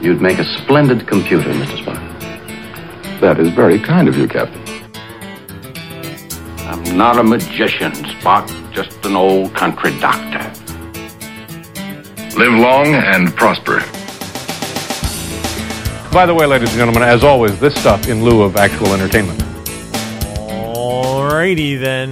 You'd 0.00 0.22
make 0.22 0.38
a 0.38 0.44
splendid 0.44 1.06
computer, 1.06 1.50
Mr. 1.50 1.84
Spock. 1.84 3.20
That 3.20 3.38
is 3.38 3.50
very 3.50 3.78
kind 3.78 4.08
of 4.08 4.16
you, 4.16 4.26
Captain. 4.26 4.58
I'm 6.60 6.96
not 6.96 7.18
a 7.18 7.22
magician, 7.22 7.92
Spock, 7.92 8.48
just 8.72 9.04
an 9.04 9.14
old 9.14 9.54
country 9.54 9.90
doctor. 10.00 10.38
Live 12.34 12.54
long 12.54 12.94
and 12.94 13.36
prosper. 13.36 13.80
By 16.14 16.24
the 16.24 16.34
way, 16.34 16.46
ladies 16.46 16.70
and 16.70 16.78
gentlemen, 16.78 17.02
as 17.02 17.22
always, 17.22 17.60
this 17.60 17.74
stuff 17.74 18.08
in 18.08 18.24
lieu 18.24 18.40
of 18.40 18.56
actual 18.56 18.94
entertainment. 18.94 19.38
Alrighty 20.48 21.78
then. 21.78 22.10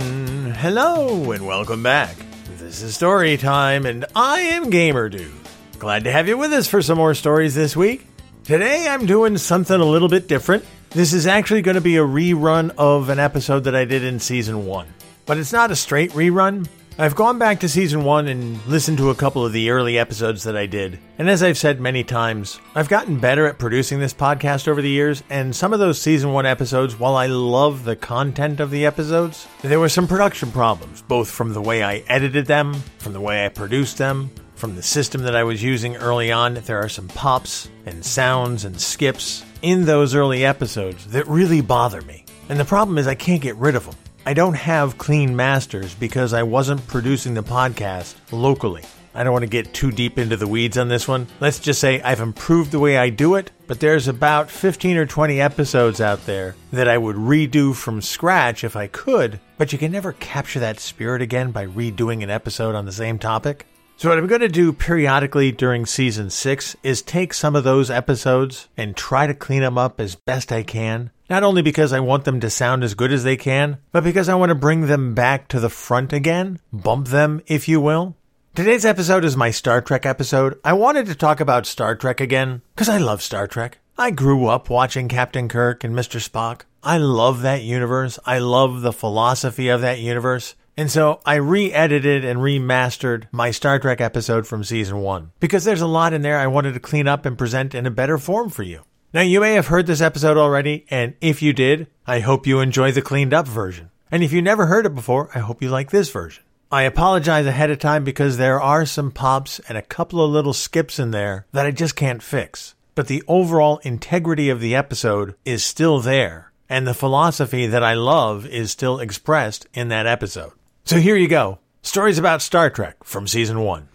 Hello 0.58 1.32
and 1.32 1.46
welcome 1.46 1.82
back. 1.82 2.16
This 2.58 2.82
is 2.82 2.94
story 2.96 3.38
time, 3.38 3.86
and 3.86 4.04
I 4.14 4.40
am 4.40 4.68
Gamer 4.68 5.08
Dude. 5.08 5.37
Glad 5.78 6.04
to 6.04 6.12
have 6.12 6.26
you 6.26 6.36
with 6.36 6.52
us 6.52 6.66
for 6.66 6.82
some 6.82 6.98
more 6.98 7.14
stories 7.14 7.54
this 7.54 7.76
week. 7.76 8.04
Today 8.42 8.88
I'm 8.88 9.06
doing 9.06 9.38
something 9.38 9.80
a 9.80 9.84
little 9.84 10.08
bit 10.08 10.26
different. 10.26 10.64
This 10.90 11.12
is 11.12 11.24
actually 11.28 11.62
going 11.62 11.76
to 11.76 11.80
be 11.80 11.98
a 11.98 12.04
rerun 12.04 12.74
of 12.76 13.10
an 13.10 13.20
episode 13.20 13.62
that 13.64 13.76
I 13.76 13.84
did 13.84 14.02
in 14.02 14.18
season 14.18 14.66
one, 14.66 14.92
but 15.24 15.38
it's 15.38 15.52
not 15.52 15.70
a 15.70 15.76
straight 15.76 16.10
rerun. 16.12 16.66
I've 16.98 17.14
gone 17.14 17.38
back 17.38 17.60
to 17.60 17.68
season 17.68 18.02
one 18.02 18.26
and 18.26 18.60
listened 18.66 18.98
to 18.98 19.10
a 19.10 19.14
couple 19.14 19.46
of 19.46 19.52
the 19.52 19.70
early 19.70 19.98
episodes 19.98 20.42
that 20.42 20.56
I 20.56 20.66
did. 20.66 20.98
And 21.16 21.30
as 21.30 21.44
I've 21.44 21.56
said 21.56 21.80
many 21.80 22.02
times, 22.02 22.58
I've 22.74 22.88
gotten 22.88 23.20
better 23.20 23.46
at 23.46 23.60
producing 23.60 24.00
this 24.00 24.12
podcast 24.12 24.66
over 24.66 24.82
the 24.82 24.90
years. 24.90 25.22
And 25.30 25.54
some 25.54 25.72
of 25.72 25.78
those 25.78 26.02
season 26.02 26.32
one 26.32 26.44
episodes, 26.44 26.98
while 26.98 27.14
I 27.14 27.26
love 27.26 27.84
the 27.84 27.94
content 27.94 28.58
of 28.58 28.72
the 28.72 28.84
episodes, 28.84 29.46
there 29.62 29.78
were 29.78 29.88
some 29.88 30.08
production 30.08 30.50
problems, 30.50 31.02
both 31.02 31.30
from 31.30 31.52
the 31.52 31.62
way 31.62 31.84
I 31.84 32.02
edited 32.08 32.46
them, 32.46 32.74
from 32.98 33.12
the 33.12 33.20
way 33.20 33.46
I 33.46 33.48
produced 33.48 33.98
them, 33.98 34.32
from 34.58 34.74
the 34.74 34.82
system 34.82 35.22
that 35.22 35.36
I 35.36 35.44
was 35.44 35.62
using 35.62 35.96
early 35.96 36.32
on. 36.32 36.54
There 36.54 36.82
are 36.82 36.88
some 36.88 37.08
pops 37.08 37.70
and 37.86 38.04
sounds 38.04 38.64
and 38.64 38.78
skips 38.78 39.44
in 39.62 39.84
those 39.84 40.14
early 40.14 40.44
episodes 40.44 41.06
that 41.06 41.26
really 41.28 41.60
bother 41.60 42.02
me. 42.02 42.24
And 42.48 42.58
the 42.58 42.64
problem 42.64 42.98
is 42.98 43.06
I 43.06 43.14
can't 43.14 43.40
get 43.40 43.56
rid 43.56 43.76
of 43.76 43.86
them. 43.86 43.94
I 44.26 44.34
don't 44.34 44.54
have 44.54 44.98
clean 44.98 45.36
masters 45.36 45.94
because 45.94 46.32
I 46.32 46.42
wasn't 46.42 46.86
producing 46.88 47.34
the 47.34 47.42
podcast 47.42 48.16
locally. 48.32 48.82
I 49.14 49.24
don't 49.24 49.32
want 49.32 49.44
to 49.44 49.48
get 49.48 49.72
too 49.72 49.90
deep 49.90 50.18
into 50.18 50.36
the 50.36 50.46
weeds 50.46 50.76
on 50.76 50.88
this 50.88 51.08
one. 51.08 51.26
Let's 51.40 51.58
just 51.58 51.80
say 51.80 52.00
I've 52.02 52.20
improved 52.20 52.70
the 52.70 52.78
way 52.78 52.98
I 52.98 53.10
do 53.10 53.36
it, 53.36 53.50
but 53.66 53.80
there's 53.80 54.06
about 54.06 54.50
15 54.50 54.96
or 54.96 55.06
20 55.06 55.40
episodes 55.40 56.00
out 56.00 56.26
there 56.26 56.56
that 56.72 56.88
I 56.88 56.98
would 56.98 57.16
redo 57.16 57.74
from 57.74 58.02
scratch 58.02 58.64
if 58.64 58.76
I 58.76 58.86
could, 58.86 59.40
but 59.56 59.72
you 59.72 59.78
can 59.78 59.92
never 59.92 60.12
capture 60.14 60.60
that 60.60 60.78
spirit 60.78 61.22
again 61.22 61.52
by 61.52 61.66
redoing 61.66 62.22
an 62.22 62.30
episode 62.30 62.74
on 62.74 62.86
the 62.86 62.92
same 62.92 63.18
topic. 63.18 63.66
So, 63.98 64.08
what 64.08 64.18
I'm 64.18 64.28
going 64.28 64.42
to 64.42 64.48
do 64.48 64.72
periodically 64.72 65.50
during 65.50 65.84
season 65.84 66.30
six 66.30 66.76
is 66.84 67.02
take 67.02 67.34
some 67.34 67.56
of 67.56 67.64
those 67.64 67.90
episodes 67.90 68.68
and 68.76 68.94
try 68.94 69.26
to 69.26 69.34
clean 69.34 69.62
them 69.62 69.76
up 69.76 69.98
as 69.98 70.14
best 70.14 70.52
I 70.52 70.62
can. 70.62 71.10
Not 71.28 71.42
only 71.42 71.62
because 71.62 71.92
I 71.92 71.98
want 71.98 72.24
them 72.24 72.38
to 72.38 72.48
sound 72.48 72.84
as 72.84 72.94
good 72.94 73.12
as 73.12 73.24
they 73.24 73.36
can, 73.36 73.78
but 73.90 74.04
because 74.04 74.28
I 74.28 74.36
want 74.36 74.50
to 74.50 74.54
bring 74.54 74.82
them 74.82 75.14
back 75.14 75.48
to 75.48 75.58
the 75.58 75.68
front 75.68 76.12
again, 76.12 76.60
bump 76.72 77.08
them, 77.08 77.42
if 77.48 77.66
you 77.66 77.80
will. 77.80 78.14
Today's 78.54 78.84
episode 78.84 79.24
is 79.24 79.36
my 79.36 79.50
Star 79.50 79.80
Trek 79.80 80.06
episode. 80.06 80.60
I 80.62 80.74
wanted 80.74 81.06
to 81.06 81.16
talk 81.16 81.40
about 81.40 81.66
Star 81.66 81.96
Trek 81.96 82.20
again 82.20 82.62
because 82.76 82.88
I 82.88 82.98
love 82.98 83.20
Star 83.20 83.48
Trek. 83.48 83.78
I 83.98 84.12
grew 84.12 84.46
up 84.46 84.70
watching 84.70 85.08
Captain 85.08 85.48
Kirk 85.48 85.82
and 85.82 85.92
Mr. 85.92 86.24
Spock. 86.24 86.60
I 86.84 86.98
love 86.98 87.42
that 87.42 87.62
universe. 87.62 88.20
I 88.24 88.38
love 88.38 88.82
the 88.82 88.92
philosophy 88.92 89.66
of 89.66 89.80
that 89.80 89.98
universe. 89.98 90.54
And 90.78 90.92
so 90.92 91.20
I 91.26 91.34
re 91.34 91.72
edited 91.72 92.24
and 92.24 92.38
remastered 92.38 93.24
my 93.32 93.50
Star 93.50 93.80
Trek 93.80 94.00
episode 94.00 94.46
from 94.46 94.62
season 94.62 94.98
one 94.98 95.32
because 95.40 95.64
there's 95.64 95.80
a 95.80 95.88
lot 95.88 96.12
in 96.12 96.22
there 96.22 96.38
I 96.38 96.46
wanted 96.46 96.74
to 96.74 96.80
clean 96.80 97.08
up 97.08 97.26
and 97.26 97.36
present 97.36 97.74
in 97.74 97.84
a 97.84 97.90
better 97.90 98.16
form 98.16 98.48
for 98.48 98.62
you. 98.62 98.84
Now, 99.12 99.22
you 99.22 99.40
may 99.40 99.54
have 99.54 99.66
heard 99.66 99.88
this 99.88 100.00
episode 100.00 100.36
already, 100.36 100.86
and 100.88 101.14
if 101.20 101.42
you 101.42 101.52
did, 101.52 101.88
I 102.06 102.20
hope 102.20 102.46
you 102.46 102.60
enjoy 102.60 102.92
the 102.92 103.02
cleaned 103.02 103.34
up 103.34 103.48
version. 103.48 103.90
And 104.12 104.22
if 104.22 104.32
you 104.32 104.40
never 104.40 104.66
heard 104.66 104.86
it 104.86 104.94
before, 104.94 105.30
I 105.34 105.40
hope 105.40 105.60
you 105.60 105.68
like 105.68 105.90
this 105.90 106.12
version. 106.12 106.44
I 106.70 106.82
apologize 106.82 107.46
ahead 107.46 107.70
of 107.70 107.80
time 107.80 108.04
because 108.04 108.36
there 108.36 108.60
are 108.60 108.86
some 108.86 109.10
pops 109.10 109.58
and 109.68 109.76
a 109.76 109.82
couple 109.82 110.22
of 110.22 110.30
little 110.30 110.52
skips 110.52 111.00
in 111.00 111.10
there 111.10 111.44
that 111.50 111.66
I 111.66 111.72
just 111.72 111.96
can't 111.96 112.22
fix. 112.22 112.76
But 112.94 113.08
the 113.08 113.24
overall 113.26 113.78
integrity 113.78 114.48
of 114.48 114.60
the 114.60 114.76
episode 114.76 115.34
is 115.44 115.64
still 115.64 115.98
there, 115.98 116.52
and 116.68 116.86
the 116.86 116.94
philosophy 116.94 117.66
that 117.66 117.82
I 117.82 117.94
love 117.94 118.46
is 118.46 118.70
still 118.70 119.00
expressed 119.00 119.66
in 119.74 119.88
that 119.88 120.06
episode. 120.06 120.52
So 120.88 120.96
here 120.96 121.16
you 121.16 121.28
go 121.28 121.58
stories 121.82 122.16
about 122.16 122.40
Star 122.40 122.70
Trek 122.70 123.04
from 123.04 123.26
season 123.26 123.60
one. 123.60 123.90